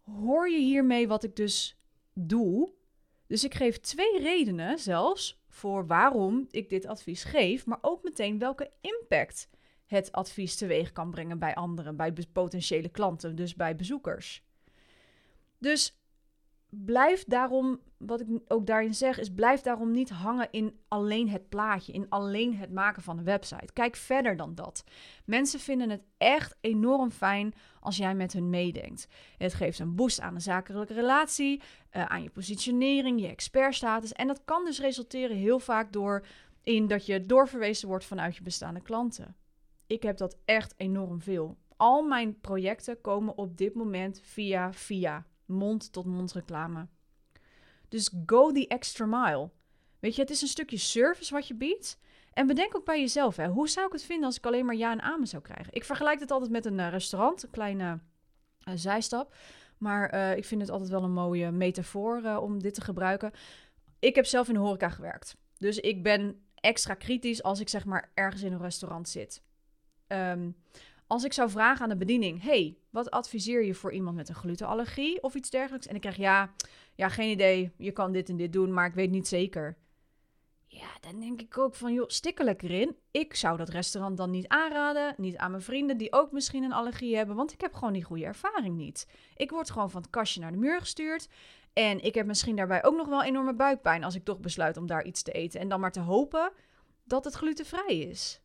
Hoor 0.00 0.50
je 0.50 0.58
hiermee 0.58 1.08
wat 1.08 1.24
ik 1.24 1.36
dus 1.36 1.76
doe? 2.12 2.72
Dus 3.30 3.44
ik 3.44 3.54
geef 3.54 3.80
twee 3.80 4.18
redenen 4.18 4.78
zelfs 4.78 5.40
voor 5.48 5.86
waarom 5.86 6.46
ik 6.50 6.68
dit 6.68 6.86
advies 6.86 7.24
geef, 7.24 7.66
maar 7.66 7.78
ook 7.80 8.02
meteen 8.02 8.38
welke 8.38 8.70
impact 8.80 9.48
het 9.86 10.12
advies 10.12 10.56
teweeg 10.56 10.92
kan 10.92 11.10
brengen 11.10 11.38
bij 11.38 11.54
anderen, 11.54 11.96
bij 11.96 12.12
potentiële 12.32 12.88
klanten, 12.88 13.36
dus 13.36 13.54
bij 13.54 13.76
bezoekers. 13.76 14.44
Dus 15.58 15.99
blijf 16.70 17.24
daarom, 17.24 17.80
wat 17.96 18.20
ik 18.20 18.26
ook 18.48 18.66
daarin 18.66 18.94
zeg, 18.94 19.18
is 19.18 19.34
blijf 19.34 19.60
daarom 19.60 19.90
niet 19.90 20.10
hangen 20.10 20.48
in 20.50 20.80
alleen 20.88 21.28
het 21.28 21.48
plaatje, 21.48 21.92
in 21.92 22.06
alleen 22.08 22.56
het 22.56 22.72
maken 22.72 23.02
van 23.02 23.18
een 23.18 23.24
website. 23.24 23.72
Kijk 23.72 23.96
verder 23.96 24.36
dan 24.36 24.54
dat. 24.54 24.84
Mensen 25.24 25.60
vinden 25.60 25.90
het 25.90 26.02
echt 26.18 26.56
enorm 26.60 27.10
fijn 27.10 27.54
als 27.80 27.96
jij 27.96 28.14
met 28.14 28.32
hun 28.32 28.50
meedenkt. 28.50 29.08
Het 29.36 29.54
geeft 29.54 29.78
een 29.78 29.94
boost 29.94 30.20
aan 30.20 30.34
de 30.34 30.40
zakelijke 30.40 30.94
relatie, 30.94 31.62
uh, 31.92 32.04
aan 32.04 32.22
je 32.22 32.30
positionering, 32.30 33.20
je 33.20 33.28
expertstatus. 33.28 34.12
En 34.12 34.26
dat 34.26 34.44
kan 34.44 34.64
dus 34.64 34.80
resulteren 34.80 35.36
heel 35.36 35.58
vaak 35.58 35.92
door 35.92 36.26
in 36.62 36.86
dat 36.86 37.06
je 37.06 37.26
doorverwezen 37.26 37.88
wordt 37.88 38.04
vanuit 38.04 38.36
je 38.36 38.42
bestaande 38.42 38.80
klanten. 38.80 39.36
Ik 39.86 40.02
heb 40.02 40.16
dat 40.16 40.36
echt 40.44 40.74
enorm 40.76 41.20
veel. 41.20 41.56
Al 41.76 42.02
mijn 42.02 42.40
projecten 42.40 43.00
komen 43.00 43.36
op 43.36 43.56
dit 43.56 43.74
moment 43.74 44.20
via 44.22 44.72
via 44.72 45.26
mond-tot-mond 45.50 46.32
reclame. 46.32 46.86
Dus 47.88 48.10
go 48.26 48.52
the 48.52 48.68
extra 48.68 49.06
mile. 49.06 49.50
Weet 49.98 50.14
je, 50.14 50.20
het 50.20 50.30
is 50.30 50.42
een 50.42 50.48
stukje 50.48 50.76
service 50.76 51.34
wat 51.34 51.48
je 51.48 51.54
biedt. 51.54 51.98
En 52.32 52.46
bedenk 52.46 52.76
ook 52.76 52.84
bij 52.84 53.00
jezelf, 53.00 53.36
hè, 53.36 53.48
hoe 53.48 53.68
zou 53.68 53.86
ik 53.86 53.92
het 53.92 54.04
vinden 54.04 54.26
als 54.26 54.36
ik 54.36 54.46
alleen 54.46 54.64
maar 54.64 54.74
ja 54.74 54.90
en 54.92 55.02
amen 55.02 55.26
zou 55.26 55.42
krijgen? 55.42 55.72
Ik 55.72 55.84
vergelijk 55.84 56.20
het 56.20 56.30
altijd 56.30 56.50
met 56.50 56.64
een 56.64 56.78
uh, 56.78 56.88
restaurant, 56.88 57.42
een 57.42 57.50
kleine 57.50 58.00
uh, 58.68 58.74
zijstap. 58.74 59.34
Maar 59.78 60.14
uh, 60.14 60.36
ik 60.36 60.44
vind 60.44 60.60
het 60.60 60.70
altijd 60.70 60.90
wel 60.90 61.02
een 61.02 61.12
mooie 61.12 61.50
metafoor 61.50 62.36
om 62.36 62.62
dit 62.62 62.74
te 62.74 62.80
gebruiken. 62.80 63.32
Ik 63.98 64.14
heb 64.14 64.26
zelf 64.26 64.48
in 64.48 64.54
de 64.54 64.60
horeca 64.60 64.88
gewerkt. 64.88 65.36
Dus 65.58 65.78
ik 65.78 66.02
ben 66.02 66.44
extra 66.54 66.94
kritisch 66.94 67.42
als 67.42 67.60
ik 67.60 67.68
zeg 67.68 67.84
maar 67.84 68.10
ergens 68.14 68.42
in 68.42 68.52
een 68.52 68.60
restaurant 68.60 69.08
zit. 69.08 69.42
Um, 70.08 70.56
als 71.10 71.24
ik 71.24 71.32
zou 71.32 71.50
vragen 71.50 71.82
aan 71.82 71.88
de 71.88 71.96
bediening: 71.96 72.42
hey, 72.42 72.76
wat 72.90 73.10
adviseer 73.10 73.64
je 73.64 73.74
voor 73.74 73.92
iemand 73.92 74.16
met 74.16 74.28
een 74.28 74.34
glutenallergie 74.34 75.22
of 75.22 75.34
iets 75.34 75.50
dergelijks? 75.50 75.86
En 75.86 75.94
ik 75.94 76.00
krijg 76.00 76.16
ja, 76.16 76.50
ja, 76.94 77.08
geen 77.08 77.30
idee. 77.30 77.72
Je 77.76 77.92
kan 77.92 78.12
dit 78.12 78.28
en 78.28 78.36
dit 78.36 78.52
doen, 78.52 78.72
maar 78.72 78.86
ik 78.86 78.94
weet 78.94 79.10
niet 79.10 79.28
zeker. 79.28 79.76
Ja, 80.66 80.88
dan 81.00 81.20
denk 81.20 81.40
ik 81.40 81.58
ook 81.58 81.74
van, 81.74 81.92
joh, 81.92 82.08
stik 82.08 82.38
er. 82.38 82.94
Ik 83.10 83.34
zou 83.34 83.56
dat 83.56 83.68
restaurant 83.68 84.16
dan 84.16 84.30
niet 84.30 84.48
aanraden. 84.48 85.14
Niet 85.16 85.36
aan 85.36 85.50
mijn 85.50 85.62
vrienden 85.62 85.96
die 85.96 86.12
ook 86.12 86.32
misschien 86.32 86.62
een 86.62 86.72
allergie 86.72 87.16
hebben. 87.16 87.36
Want 87.36 87.52
ik 87.52 87.60
heb 87.60 87.74
gewoon 87.74 87.92
die 87.92 88.04
goede 88.04 88.24
ervaring 88.24 88.76
niet. 88.76 89.06
Ik 89.36 89.50
word 89.50 89.70
gewoon 89.70 89.90
van 89.90 90.00
het 90.00 90.10
kastje 90.10 90.40
naar 90.40 90.52
de 90.52 90.58
muur 90.58 90.80
gestuurd. 90.80 91.28
En 91.72 92.04
ik 92.04 92.14
heb 92.14 92.26
misschien 92.26 92.56
daarbij 92.56 92.84
ook 92.84 92.96
nog 92.96 93.08
wel 93.08 93.22
enorme 93.22 93.54
buikpijn 93.54 94.04
als 94.04 94.14
ik 94.14 94.24
toch 94.24 94.40
besluit 94.40 94.76
om 94.76 94.86
daar 94.86 95.04
iets 95.04 95.22
te 95.22 95.32
eten. 95.32 95.60
En 95.60 95.68
dan 95.68 95.80
maar 95.80 95.92
te 95.92 96.00
hopen 96.00 96.52
dat 97.04 97.24
het 97.24 97.34
glutenvrij 97.34 97.98
is 97.98 98.40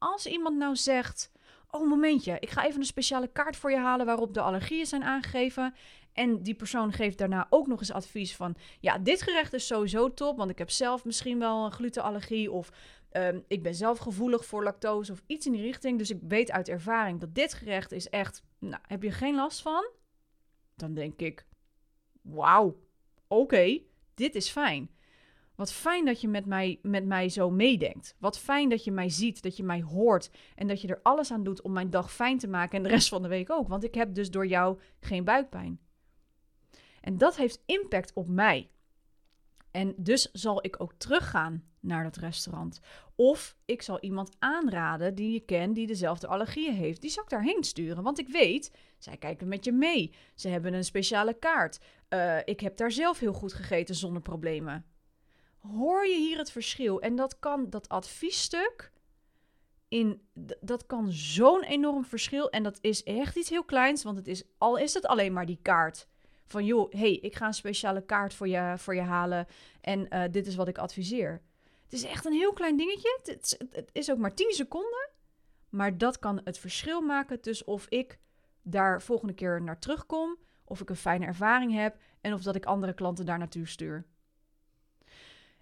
als 0.00 0.26
iemand 0.26 0.56
nou 0.56 0.76
zegt: 0.76 1.30
Oh, 1.70 1.88
momentje, 1.88 2.36
ik 2.40 2.50
ga 2.50 2.66
even 2.66 2.80
een 2.80 2.86
speciale 2.86 3.28
kaart 3.28 3.56
voor 3.56 3.70
je 3.70 3.76
halen 3.76 4.06
waarop 4.06 4.34
de 4.34 4.40
allergieën 4.40 4.86
zijn 4.86 5.04
aangegeven. 5.04 5.74
En 6.12 6.42
die 6.42 6.54
persoon 6.54 6.92
geeft 6.92 7.18
daarna 7.18 7.46
ook 7.50 7.66
nog 7.66 7.78
eens 7.78 7.92
advies 7.92 8.36
van: 8.36 8.56
Ja, 8.80 8.98
dit 8.98 9.22
gerecht 9.22 9.52
is 9.52 9.66
sowieso 9.66 10.14
top, 10.14 10.36
want 10.36 10.50
ik 10.50 10.58
heb 10.58 10.70
zelf 10.70 11.04
misschien 11.04 11.38
wel 11.38 11.64
een 11.64 11.72
glutenallergie. 11.72 12.52
Of 12.52 12.70
um, 13.12 13.44
ik 13.48 13.62
ben 13.62 13.74
zelf 13.74 13.98
gevoelig 13.98 14.44
voor 14.44 14.62
lactose 14.62 15.12
of 15.12 15.22
iets 15.26 15.46
in 15.46 15.52
die 15.52 15.62
richting. 15.62 15.98
Dus 15.98 16.10
ik 16.10 16.20
weet 16.28 16.50
uit 16.50 16.68
ervaring 16.68 17.20
dat 17.20 17.34
dit 17.34 17.54
gerecht 17.54 17.92
is 17.92 18.08
echt. 18.08 18.42
Nou, 18.58 18.82
heb 18.86 19.02
je 19.02 19.10
geen 19.10 19.34
last 19.34 19.62
van? 19.62 19.90
Dan 20.76 20.94
denk 20.94 21.20
ik: 21.20 21.46
Wauw, 22.22 22.80
oké, 23.28 23.80
dit 24.14 24.34
is 24.34 24.48
fijn. 24.48 24.90
Wat 25.60 25.72
fijn 25.72 26.04
dat 26.04 26.20
je 26.20 26.28
met 26.28 26.46
mij, 26.46 26.78
met 26.82 27.04
mij 27.04 27.28
zo 27.28 27.50
meedenkt. 27.50 28.16
Wat 28.18 28.38
fijn 28.38 28.68
dat 28.68 28.84
je 28.84 28.90
mij 28.90 29.08
ziet, 29.08 29.42
dat 29.42 29.56
je 29.56 29.62
mij 29.62 29.82
hoort 29.82 30.30
en 30.54 30.66
dat 30.66 30.80
je 30.80 30.88
er 30.88 31.00
alles 31.02 31.32
aan 31.32 31.42
doet 31.42 31.62
om 31.62 31.72
mijn 31.72 31.90
dag 31.90 32.12
fijn 32.12 32.38
te 32.38 32.48
maken 32.48 32.76
en 32.76 32.82
de 32.82 32.88
rest 32.88 33.08
van 33.08 33.22
de 33.22 33.28
week 33.28 33.50
ook. 33.50 33.68
Want 33.68 33.84
ik 33.84 33.94
heb 33.94 34.14
dus 34.14 34.30
door 34.30 34.46
jou 34.46 34.78
geen 35.00 35.24
buikpijn. 35.24 35.80
En 37.00 37.18
dat 37.18 37.36
heeft 37.36 37.62
impact 37.66 38.12
op 38.12 38.28
mij. 38.28 38.70
En 39.70 39.94
dus 39.96 40.30
zal 40.32 40.64
ik 40.64 40.80
ook 40.80 40.92
teruggaan 40.92 41.64
naar 41.80 42.02
dat 42.02 42.16
restaurant. 42.16 42.80
Of 43.14 43.56
ik 43.64 43.82
zal 43.82 44.00
iemand 44.00 44.36
aanraden 44.38 45.14
die 45.14 45.32
je 45.32 45.40
kent, 45.40 45.74
die 45.74 45.86
dezelfde 45.86 46.26
allergieën 46.26 46.74
heeft. 46.74 47.00
Die 47.00 47.10
zal 47.10 47.22
ik 47.22 47.30
daarheen 47.30 47.64
sturen. 47.64 48.02
Want 48.02 48.18
ik 48.18 48.28
weet, 48.28 48.72
zij 48.98 49.16
kijken 49.16 49.48
met 49.48 49.64
je 49.64 49.72
mee. 49.72 50.14
Ze 50.34 50.48
hebben 50.48 50.74
een 50.74 50.84
speciale 50.84 51.34
kaart. 51.34 51.80
Uh, 52.08 52.38
ik 52.44 52.60
heb 52.60 52.76
daar 52.76 52.92
zelf 52.92 53.18
heel 53.18 53.32
goed 53.32 53.52
gegeten 53.52 53.94
zonder 53.94 54.22
problemen. 54.22 54.89
Hoor 55.60 56.06
je 56.06 56.16
hier 56.16 56.38
het 56.38 56.50
verschil? 56.50 57.00
En 57.00 57.16
dat 57.16 57.38
kan 57.38 57.70
dat 57.70 57.88
adviesstuk. 57.88 58.92
In, 59.88 60.28
dat 60.60 60.86
kan 60.86 61.12
zo'n 61.12 61.62
enorm 61.62 62.04
verschil. 62.04 62.50
En 62.50 62.62
dat 62.62 62.78
is 62.80 63.02
echt 63.02 63.36
iets 63.36 63.50
heel 63.50 63.64
kleins. 63.64 64.02
Want 64.02 64.16
het 64.16 64.28
is, 64.28 64.42
al 64.58 64.76
is 64.76 64.94
het 64.94 65.06
alleen 65.06 65.32
maar 65.32 65.46
die 65.46 65.58
kaart. 65.62 66.08
Van 66.46 66.64
joh, 66.64 66.92
hey, 66.92 67.12
ik 67.12 67.36
ga 67.36 67.46
een 67.46 67.54
speciale 67.54 68.04
kaart 68.04 68.34
voor 68.34 68.48
je, 68.48 68.74
voor 68.76 68.94
je 68.94 69.00
halen. 69.00 69.46
En 69.80 70.06
uh, 70.10 70.24
dit 70.30 70.46
is 70.46 70.54
wat 70.54 70.68
ik 70.68 70.78
adviseer. 70.78 71.42
Het 71.82 71.92
is 71.92 72.04
echt 72.04 72.24
een 72.24 72.32
heel 72.32 72.52
klein 72.52 72.76
dingetje. 72.76 73.18
Het, 73.22 73.64
het 73.70 73.90
is 73.92 74.10
ook 74.10 74.18
maar 74.18 74.34
10 74.34 74.52
seconden. 74.52 75.08
Maar 75.68 75.98
dat 75.98 76.18
kan 76.18 76.40
het 76.44 76.58
verschil 76.58 77.00
maken 77.00 77.40
tussen 77.40 77.66
of 77.66 77.86
ik 77.88 78.18
daar 78.62 79.02
volgende 79.02 79.34
keer 79.34 79.62
naar 79.62 79.78
terugkom. 79.78 80.38
Of 80.64 80.80
ik 80.80 80.90
een 80.90 80.96
fijne 80.96 81.26
ervaring 81.26 81.74
heb. 81.74 81.96
En 82.20 82.32
of 82.32 82.42
dat 82.42 82.54
ik 82.54 82.64
andere 82.64 82.94
klanten 82.94 83.26
daar 83.26 83.38
naartoe 83.38 83.66
stuur. 83.66 84.06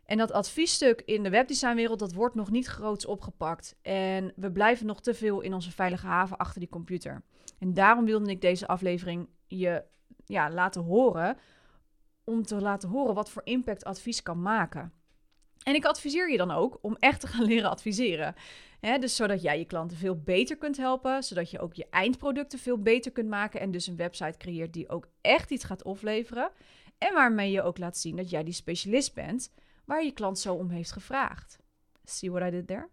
En 0.08 0.18
dat 0.18 0.32
adviesstuk 0.32 1.02
in 1.04 1.22
de 1.22 1.30
webdesignwereld, 1.30 1.98
dat 1.98 2.12
wordt 2.12 2.34
nog 2.34 2.50
niet 2.50 2.66
groots 2.66 3.06
opgepakt. 3.06 3.76
En 3.82 4.32
we 4.36 4.52
blijven 4.52 4.86
nog 4.86 5.00
te 5.00 5.14
veel 5.14 5.40
in 5.40 5.54
onze 5.54 5.70
veilige 5.70 6.06
haven 6.06 6.36
achter 6.36 6.60
die 6.60 6.68
computer. 6.68 7.22
En 7.58 7.74
daarom 7.74 8.04
wilde 8.04 8.30
ik 8.30 8.40
deze 8.40 8.66
aflevering 8.66 9.28
je 9.46 9.84
ja, 10.24 10.50
laten 10.50 10.82
horen. 10.82 11.36
Om 12.24 12.42
te 12.42 12.60
laten 12.60 12.88
horen 12.88 13.14
wat 13.14 13.30
voor 13.30 13.42
impact 13.44 13.84
advies 13.84 14.22
kan 14.22 14.42
maken. 14.42 14.92
En 15.62 15.74
ik 15.74 15.84
adviseer 15.84 16.30
je 16.30 16.36
dan 16.36 16.50
ook 16.50 16.78
om 16.80 16.96
echt 16.98 17.20
te 17.20 17.26
gaan 17.26 17.46
leren 17.52 17.70
adviseren. 17.70 18.34
dus 18.80 19.16
zodat 19.16 19.42
jij 19.42 19.58
je 19.58 19.64
klanten 19.64 19.96
veel 19.96 20.20
beter 20.22 20.56
kunt 20.56 20.76
helpen, 20.76 21.22
zodat 21.22 21.50
je 21.50 21.58
ook 21.58 21.74
je 21.74 21.86
eindproducten 21.90 22.58
veel 22.58 22.78
beter 22.78 23.12
kunt 23.12 23.28
maken 23.28 23.60
en 23.60 23.70
dus 23.70 23.86
een 23.86 23.96
website 23.96 24.38
creëert 24.38 24.72
die 24.72 24.88
ook 24.88 25.08
echt 25.20 25.50
iets 25.50 25.64
gaat 25.64 25.84
opleveren. 25.84 26.50
En 26.98 27.14
waarmee 27.14 27.50
je 27.50 27.62
ook 27.62 27.78
laat 27.78 27.98
zien 27.98 28.16
dat 28.16 28.30
jij 28.30 28.44
die 28.44 28.54
specialist 28.54 29.14
bent 29.14 29.50
waar 29.88 30.04
je 30.04 30.12
klant 30.12 30.38
zo 30.38 30.54
om 30.54 30.68
heeft 30.68 30.92
gevraagd. 30.92 31.58
See 32.04 32.30
what 32.30 32.48
I 32.48 32.50
did 32.50 32.66
there? 32.66 32.88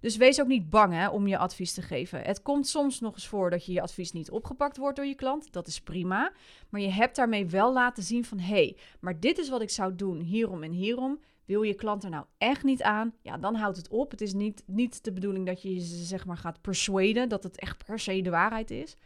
Dus 0.00 0.16
wees 0.16 0.40
ook 0.40 0.46
niet 0.46 0.70
bang 0.70 0.92
hè, 0.92 1.08
om 1.08 1.26
je 1.26 1.38
advies 1.38 1.72
te 1.72 1.82
geven. 1.82 2.20
Het 2.20 2.42
komt 2.42 2.66
soms 2.66 3.00
nog 3.00 3.14
eens 3.14 3.26
voor 3.26 3.50
dat 3.50 3.66
je 3.66 3.72
je 3.72 3.80
advies 3.80 4.12
niet 4.12 4.30
opgepakt 4.30 4.76
wordt 4.76 4.96
door 4.96 5.06
je 5.06 5.14
klant. 5.14 5.52
Dat 5.52 5.66
is 5.66 5.80
prima. 5.80 6.32
Maar 6.68 6.80
je 6.80 6.90
hebt 6.90 7.16
daarmee 7.16 7.46
wel 7.46 7.72
laten 7.72 8.02
zien 8.02 8.24
van... 8.24 8.38
hé, 8.38 8.54
hey, 8.54 8.76
maar 9.00 9.20
dit 9.20 9.38
is 9.38 9.48
wat 9.48 9.62
ik 9.62 9.70
zou 9.70 9.94
doen 9.94 10.20
hierom 10.20 10.62
en 10.62 10.72
hierom. 10.72 11.20
Wil 11.44 11.62
je 11.62 11.74
klant 11.74 12.04
er 12.04 12.10
nou 12.10 12.24
echt 12.38 12.62
niet 12.62 12.82
aan? 12.82 13.14
Ja, 13.22 13.38
dan 13.38 13.54
houdt 13.54 13.76
het 13.76 13.88
op. 13.88 14.10
Het 14.10 14.20
is 14.20 14.32
niet, 14.32 14.62
niet 14.66 15.04
de 15.04 15.12
bedoeling 15.12 15.46
dat 15.46 15.62
je 15.62 15.80
ze 15.80 16.04
zeg 16.04 16.26
maar 16.26 16.36
gaat 16.36 16.60
persuaden... 16.60 17.28
dat 17.28 17.42
het 17.42 17.58
echt 17.58 17.84
per 17.84 17.98
se 17.98 18.22
de 18.22 18.30
waarheid 18.30 18.70
is. 18.70 18.96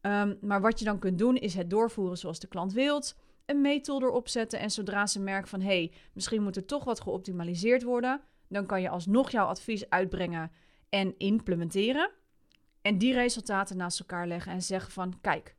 Um, 0.00 0.38
maar 0.40 0.60
wat 0.60 0.78
je 0.78 0.84
dan 0.84 0.98
kunt 0.98 1.18
doen 1.18 1.36
is 1.36 1.54
het 1.54 1.70
doorvoeren 1.70 2.18
zoals 2.18 2.38
de 2.38 2.46
klant 2.46 2.72
wilt 2.72 3.16
een 3.46 3.60
meettool 3.60 4.02
erop 4.02 4.28
zetten 4.28 4.58
en 4.58 4.70
zodra 4.70 5.06
ze 5.06 5.20
merken 5.20 5.48
van 5.48 5.60
hé, 5.60 5.66
hey, 5.66 5.92
misschien 6.12 6.42
moet 6.42 6.56
er 6.56 6.64
toch 6.64 6.84
wat 6.84 7.00
geoptimaliseerd 7.00 7.82
worden, 7.82 8.20
dan 8.48 8.66
kan 8.66 8.80
je 8.80 8.88
alsnog 8.88 9.30
jouw 9.30 9.46
advies 9.46 9.90
uitbrengen 9.90 10.52
en 10.88 11.14
implementeren. 11.18 12.10
En 12.82 12.98
die 12.98 13.12
resultaten 13.12 13.76
naast 13.76 14.00
elkaar 14.00 14.26
leggen 14.26 14.52
en 14.52 14.62
zeggen 14.62 14.92
van 14.92 15.20
kijk, 15.20 15.56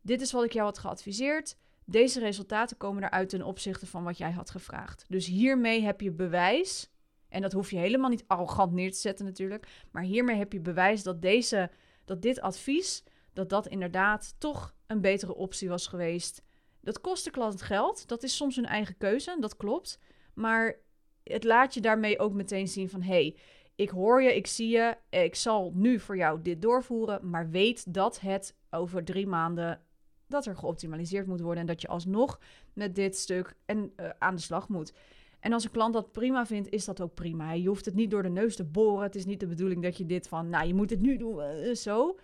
dit 0.00 0.20
is 0.20 0.32
wat 0.32 0.44
ik 0.44 0.52
jou 0.52 0.66
had 0.66 0.78
geadviseerd. 0.78 1.56
Deze 1.84 2.20
resultaten 2.20 2.76
komen 2.76 3.02
eruit 3.02 3.28
ten 3.28 3.42
opzichte 3.42 3.86
van 3.86 4.04
wat 4.04 4.18
jij 4.18 4.30
had 4.30 4.50
gevraagd. 4.50 5.04
Dus 5.08 5.26
hiermee 5.26 5.82
heb 5.82 6.00
je 6.00 6.10
bewijs, 6.10 6.90
en 7.28 7.42
dat 7.42 7.52
hoef 7.52 7.70
je 7.70 7.78
helemaal 7.78 8.10
niet 8.10 8.24
arrogant 8.26 8.72
neer 8.72 8.92
te 8.92 8.98
zetten 8.98 9.24
natuurlijk, 9.24 9.68
maar 9.90 10.02
hiermee 10.02 10.36
heb 10.36 10.52
je 10.52 10.60
bewijs 10.60 11.02
dat, 11.02 11.22
deze, 11.22 11.70
dat 12.04 12.22
dit 12.22 12.40
advies, 12.40 13.04
dat 13.32 13.48
dat 13.48 13.66
inderdaad 13.66 14.34
toch 14.38 14.74
een 14.86 15.00
betere 15.00 15.34
optie 15.34 15.68
was 15.68 15.86
geweest 15.86 16.42
dat 16.80 17.00
kost 17.00 17.24
de 17.24 17.30
klant 17.30 17.62
geld. 17.62 18.08
Dat 18.08 18.22
is 18.22 18.36
soms 18.36 18.56
hun 18.56 18.66
eigen 18.66 18.96
keuze, 18.96 19.36
dat 19.40 19.56
klopt. 19.56 19.98
Maar 20.34 20.76
het 21.22 21.44
laat 21.44 21.74
je 21.74 21.80
daarmee 21.80 22.18
ook 22.18 22.32
meteen 22.32 22.68
zien 22.68 22.88
van... 22.88 23.02
hey, 23.02 23.36
ik 23.74 23.90
hoor 23.90 24.22
je, 24.22 24.36
ik 24.36 24.46
zie 24.46 24.68
je, 24.68 24.96
ik 25.10 25.34
zal 25.34 25.72
nu 25.74 26.00
voor 26.00 26.16
jou 26.16 26.42
dit 26.42 26.62
doorvoeren... 26.62 27.30
maar 27.30 27.50
weet 27.50 27.94
dat 27.94 28.20
het 28.20 28.54
over 28.70 29.04
drie 29.04 29.26
maanden 29.26 29.82
dat 30.26 30.46
er 30.46 30.56
geoptimaliseerd 30.56 31.26
moet 31.26 31.40
worden... 31.40 31.60
en 31.60 31.66
dat 31.66 31.80
je 31.80 31.88
alsnog 31.88 32.40
met 32.72 32.94
dit 32.94 33.16
stuk 33.16 33.54
en, 33.66 33.92
uh, 33.96 34.08
aan 34.18 34.34
de 34.34 34.40
slag 34.40 34.68
moet. 34.68 34.92
En 35.40 35.52
als 35.52 35.64
een 35.64 35.70
klant 35.70 35.92
dat 35.92 36.12
prima 36.12 36.46
vindt, 36.46 36.68
is 36.70 36.84
dat 36.84 37.00
ook 37.00 37.14
prima. 37.14 37.52
Je 37.52 37.68
hoeft 37.68 37.84
het 37.84 37.94
niet 37.94 38.10
door 38.10 38.22
de 38.22 38.28
neus 38.28 38.56
te 38.56 38.64
boren. 38.64 39.02
Het 39.02 39.14
is 39.14 39.24
niet 39.24 39.40
de 39.40 39.46
bedoeling 39.46 39.82
dat 39.82 39.96
je 39.96 40.06
dit 40.06 40.28
van, 40.28 40.48
nou, 40.48 40.66
je 40.66 40.74
moet 40.74 40.90
het 40.90 41.00
nu 41.00 41.16
doen, 41.16 41.38
uh, 41.38 41.74
zo. 41.74 42.18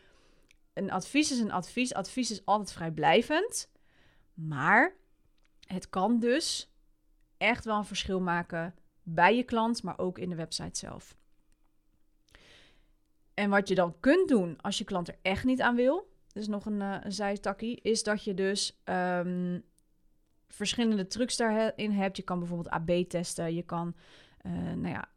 Een 0.72 0.90
advies 0.90 1.30
is 1.30 1.38
een 1.38 1.52
advies. 1.52 1.94
Advies 1.94 2.30
is 2.30 2.44
altijd 2.44 2.72
vrijblijvend. 2.72 3.70
Maar 4.34 4.94
het 5.66 5.88
kan 5.88 6.18
dus 6.18 6.72
echt 7.36 7.64
wel 7.64 7.78
een 7.78 7.84
verschil 7.84 8.20
maken 8.20 8.74
bij 9.02 9.36
je 9.36 9.42
klant, 9.42 9.82
maar 9.82 9.98
ook 9.98 10.18
in 10.18 10.28
de 10.28 10.36
website 10.36 10.78
zelf. 10.78 11.16
En 13.34 13.50
wat 13.50 13.68
je 13.68 13.74
dan 13.74 14.00
kunt 14.00 14.28
doen 14.28 14.60
als 14.60 14.78
je 14.78 14.84
klant 14.84 15.08
er 15.08 15.18
echt 15.22 15.44
niet 15.44 15.60
aan 15.60 15.74
wil, 15.74 16.12
dus 16.32 16.48
nog 16.48 16.66
een, 16.66 16.80
uh, 16.80 16.96
een 17.00 17.12
zijtakkie, 17.12 17.80
is 17.80 18.02
dat 18.02 18.24
je 18.24 18.34
dus 18.34 18.80
um, 18.84 19.64
verschillende 20.48 21.06
trucs 21.06 21.36
daarin 21.36 21.90
hebt. 21.90 22.16
Je 22.16 22.22
kan 22.22 22.38
bijvoorbeeld 22.38 22.74
AB 22.74 22.90
testen, 23.08 23.54
je 23.54 23.62
kan 23.62 23.94
uh, 24.46 24.52
nou 24.52 24.88
ja, 24.88 25.08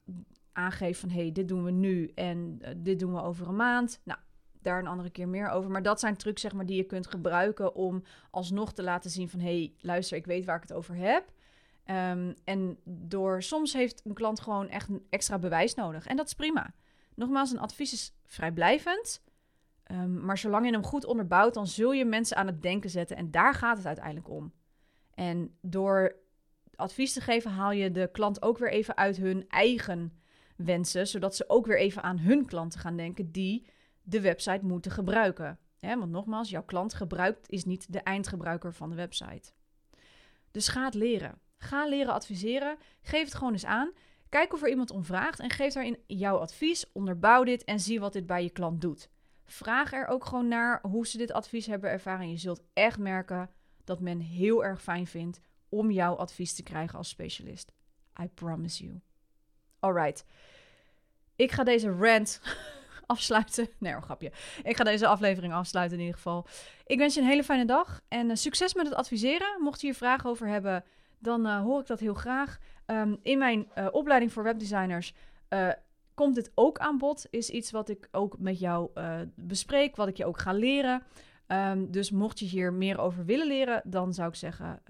aangeven 0.51 1.10
van 1.10 1.19
hey, 1.19 1.32
dit 1.32 1.47
doen 1.47 1.63
we 1.63 1.71
nu 1.71 2.12
en 2.15 2.60
uh, 2.62 2.69
dit 2.77 2.99
doen 2.99 3.13
we 3.13 3.21
over 3.21 3.47
een 3.47 3.56
maand. 3.56 4.01
Nou, 4.03 4.19
daar 4.67 4.80
een 4.80 4.88
andere 4.88 5.10
keer 5.10 5.27
meer 5.27 5.49
over. 5.49 5.71
Maar 5.71 5.84
dat 5.84 5.99
zijn 5.99 6.17
trucs 6.17 6.41
zeg 6.41 6.53
maar, 6.53 6.65
die 6.65 6.77
je 6.77 6.84
kunt 6.84 7.08
gebruiken 7.08 7.75
om 7.75 8.03
alsnog 8.32 8.73
te 8.73 8.84
laten 8.84 9.10
zien 9.10 9.30
van... 9.30 9.39
hé, 9.39 9.58
hey, 9.58 9.73
luister, 9.82 10.17
ik 10.17 10.25
weet 10.25 10.45
waar 10.45 10.56
ik 10.56 10.62
het 10.62 10.73
over 10.73 10.95
heb. 10.95 11.32
Um, 11.86 12.36
en 12.43 12.77
door 12.84 13.43
soms 13.43 13.73
heeft 13.73 14.01
een 14.06 14.13
klant 14.13 14.39
gewoon 14.39 14.69
echt 14.69 14.89
een 14.89 15.06
extra 15.10 15.39
bewijs 15.39 15.73
nodig. 15.73 16.06
En 16.08 16.17
dat 16.17 16.25
is 16.25 16.34
prima. 16.34 16.73
Nogmaals, 17.15 17.51
een 17.51 17.60
advies 17.60 17.93
is 17.93 18.13
vrijblijvend. 18.25 19.23
Um, 19.91 20.25
maar 20.25 20.38
zolang 20.38 20.65
je 20.65 20.71
hem 20.71 20.84
goed 20.84 21.06
onderbouwt, 21.06 21.53
dan 21.53 21.67
zul 21.67 21.91
je 21.91 22.06
mensen 22.06 22.38
aan 22.38 22.47
het 22.47 22.62
denken 22.62 22.89
zetten. 22.89 23.17
En 23.17 23.32
daar 23.32 23.53
gaat 23.53 23.77
het 23.77 23.86
uiteindelijk 23.86 24.30
om. 24.30 24.53
En 25.13 25.58
door 25.62 26.15
advies 26.75 27.13
te 27.13 27.21
geven, 27.21 27.51
haal 27.51 27.71
je 27.71 27.91
de 27.91 28.10
klant 28.12 28.41
ook 28.41 28.58
weer 28.58 28.71
even 28.71 28.97
uit 28.97 29.17
hun 29.17 29.45
eigen 29.49 30.19
wensen. 30.56 31.08
Zodat 31.08 31.36
ze 31.36 31.49
ook 31.49 31.65
weer 31.65 31.80
even 31.80 32.03
aan 32.03 32.19
hun 32.19 32.45
klanten 32.45 32.80
gaan 32.80 32.97
denken 32.97 33.32
die 33.32 33.67
de 34.08 34.22
website 34.22 34.65
moeten 34.65 34.91
gebruiken. 34.91 35.60
want 35.80 36.10
nogmaals, 36.10 36.50
jouw 36.50 36.63
klant 36.63 36.93
gebruikt 36.93 37.50
is 37.50 37.65
niet 37.65 37.93
de 37.93 38.00
eindgebruiker 38.00 38.74
van 38.74 38.89
de 38.89 38.96
website. 38.96 39.52
Dus 40.52 40.67
ga 40.67 40.86
het 40.86 40.93
leren. 40.93 41.39
Ga 41.58 41.88
leren 41.88 42.13
adviseren. 42.13 42.78
Geef 43.02 43.24
het 43.24 43.34
gewoon 43.34 43.54
eens 43.54 43.65
aan. 43.65 43.91
Kijk 44.30 44.54
of 44.54 44.62
er 44.62 44.70
iemand 44.70 44.91
om 44.91 45.04
vraagt 45.04 45.39
en 45.39 45.50
geef 45.50 45.74
daarin 45.74 45.98
jouw 46.06 46.38
advies. 46.38 46.91
Onderbouw 46.91 47.43
dit 47.43 47.63
en 47.63 47.80
zie 47.80 48.00
wat 48.00 48.13
dit 48.13 48.26
bij 48.26 48.43
je 48.43 48.50
klant 48.50 48.82
doet. 48.82 49.10
Vraag 49.46 49.93
er 49.93 50.08
ook 50.08 50.26
gewoon 50.26 50.48
naar 50.48 50.80
hoe 50.82 51.08
ze 51.08 51.17
dit 51.17 51.32
advies 51.32 51.65
hebben 51.65 51.89
ervaren. 51.89 52.30
Je 52.30 52.38
zult 52.38 52.63
echt 52.74 52.98
merken 52.98 53.50
dat 53.84 54.00
men 54.00 54.20
heel 54.20 54.63
erg 54.63 54.82
fijn 54.82 55.08
vindt 55.08 55.39
om 55.70 55.91
jouw 55.91 56.15
advies 56.15 56.54
te 56.54 56.63
krijgen 56.63 56.98
als 56.98 57.10
specialist. 57.10 57.72
I 58.22 58.28
promise 58.28 58.84
you. 58.84 59.00
Alright. 59.80 60.26
Ik 61.36 61.52
ga 61.52 61.63
deze 61.63 61.89
rant 61.89 62.41
afsluiten. 63.08 63.67
Nee, 63.80 63.93
een 63.93 64.02
grapje. 64.02 64.32
Ik 64.63 64.78
ga 64.78 64.84
deze 64.84 65.08
aflevering 65.08 65.54
afsluiten 65.54 65.98
in 65.98 66.04
ieder 66.04 66.17
geval. 66.22 66.46
Ik 66.86 66.98
wens 66.98 67.13
je 67.13 67.22
een 67.22 67.28
hele 67.28 67.43
fijne 67.43 67.65
dag 67.65 68.02
en 68.08 68.30
uh, 68.30 68.36
succes 68.36 68.74
met 68.74 68.86
het 68.86 68.96
adviseren. 68.96 69.62
Mocht 69.62 69.82
je 69.82 69.88
hier 69.88 69.96
vragen 69.96 70.30
over 70.30 70.48
hebben, 70.48 70.84
dan 71.20 71.46
uh, 71.46 71.62
hoor 71.62 71.80
ik 71.80 71.88
dat 71.88 72.00
heel 72.00 72.13
graag. 72.13 72.58
Um, 72.86 73.17
in 73.22 73.38
mijn 73.38 73.67
uh, 73.78 73.88
opleiding 73.91 74.34
voor 74.34 74.43
webdesigners 74.43 75.13
komt 76.13 76.36
dit 76.36 76.52
ook 76.56 76.78
aan 76.78 76.98
bod. 76.98 77.26
Is 77.30 77.50
iets 77.50 77.72
wat 77.72 77.89
ik 77.89 78.08
ook 78.12 78.36
met 78.39 78.60
jou 78.60 78.89
bespreek, 79.36 79.96
wat 79.96 80.08
ik 80.08 80.17
je 80.17 80.26
ook 80.26 80.39
ga 80.39 80.52
leren. 80.52 81.04
Um, 81.48 81.91
dus 81.91 82.12
mocht 82.12 82.39
je 82.39 82.46
hier 82.46 82.74
meer 82.74 83.00
over 83.00 83.26
willen 83.26 83.48
leren, 83.48 83.82
dan 83.86 84.13
zou 84.13 84.30
ik 84.30 84.36
zeggen, 84.36 84.82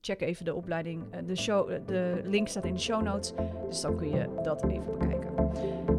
check 0.00 0.20
even 0.20 0.44
de 0.44 0.54
opleiding. 0.54 1.16
de, 1.26 1.36
show, 1.36 1.86
de 1.86 2.20
link 2.24 2.48
staat 2.48 2.64
in 2.64 2.74
de 2.74 2.80
show 2.80 3.02
notes, 3.02 3.32
dus 3.68 3.80
dan 3.80 3.96
kun 3.96 4.10
je 4.10 4.40
dat 4.42 4.68
even 4.68 4.98
bekijken. 4.98 5.89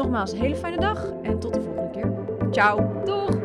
Nogmaals, 0.00 0.32
hele 0.32 0.56
fijne 0.56 0.80
dag 0.80 1.12
en 1.22 1.38
tot 1.38 1.54
de 1.54 1.60
volgende 1.60 1.90
keer. 1.90 2.12
Ciao, 2.50 3.02
doeg! 3.04 3.38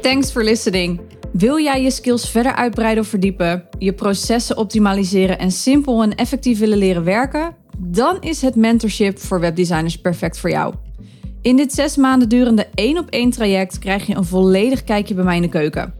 Thanks 0.00 0.30
for 0.30 0.44
listening. 0.44 1.00
Wil 1.32 1.58
jij 1.58 1.82
je 1.82 1.90
skills 1.90 2.30
verder 2.30 2.54
uitbreiden 2.54 3.02
of 3.02 3.08
verdiepen, 3.08 3.64
je 3.78 3.92
processen 3.92 4.56
optimaliseren 4.56 5.38
en 5.38 5.50
simpel 5.50 6.02
en 6.02 6.14
effectief 6.14 6.58
willen 6.58 6.78
leren 6.78 7.04
werken? 7.04 7.54
Dan 7.78 8.16
is 8.20 8.42
het 8.42 8.56
mentorship 8.56 9.18
voor 9.18 9.40
webdesigners 9.40 10.00
perfect 10.00 10.38
voor 10.38 10.50
jou. 10.50 10.74
In 11.42 11.56
dit 11.56 11.72
zes 11.72 11.96
maanden 11.96 12.28
durende 12.28 12.66
één 12.74 12.98
op 12.98 13.08
één 13.08 13.30
traject 13.30 13.78
krijg 13.78 14.06
je 14.06 14.16
een 14.16 14.24
volledig 14.24 14.84
kijkje 14.84 15.14
bij 15.14 15.24
mij 15.24 15.36
in 15.36 15.42
de 15.42 15.48
keuken. 15.48 15.99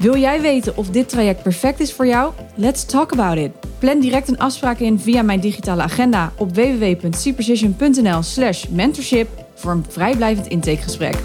Wil 0.00 0.16
jij 0.16 0.40
weten 0.40 0.76
of 0.76 0.90
dit 0.90 1.08
traject 1.08 1.42
perfect 1.42 1.80
is 1.80 1.92
voor 1.92 2.06
jou? 2.06 2.32
Let's 2.54 2.84
talk 2.84 3.12
about 3.12 3.36
it. 3.36 3.50
Plan 3.78 4.00
direct 4.00 4.28
een 4.28 4.38
afspraak 4.38 4.78
in 4.78 4.98
via 4.98 5.22
mijn 5.22 5.40
digitale 5.40 5.82
agenda 5.82 6.32
op 6.36 6.54
www.cprecision.nl/slash 6.54 8.66
mentorship 8.66 9.28
voor 9.54 9.72
een 9.72 9.84
vrijblijvend 9.88 10.46
intakegesprek. 10.46 11.16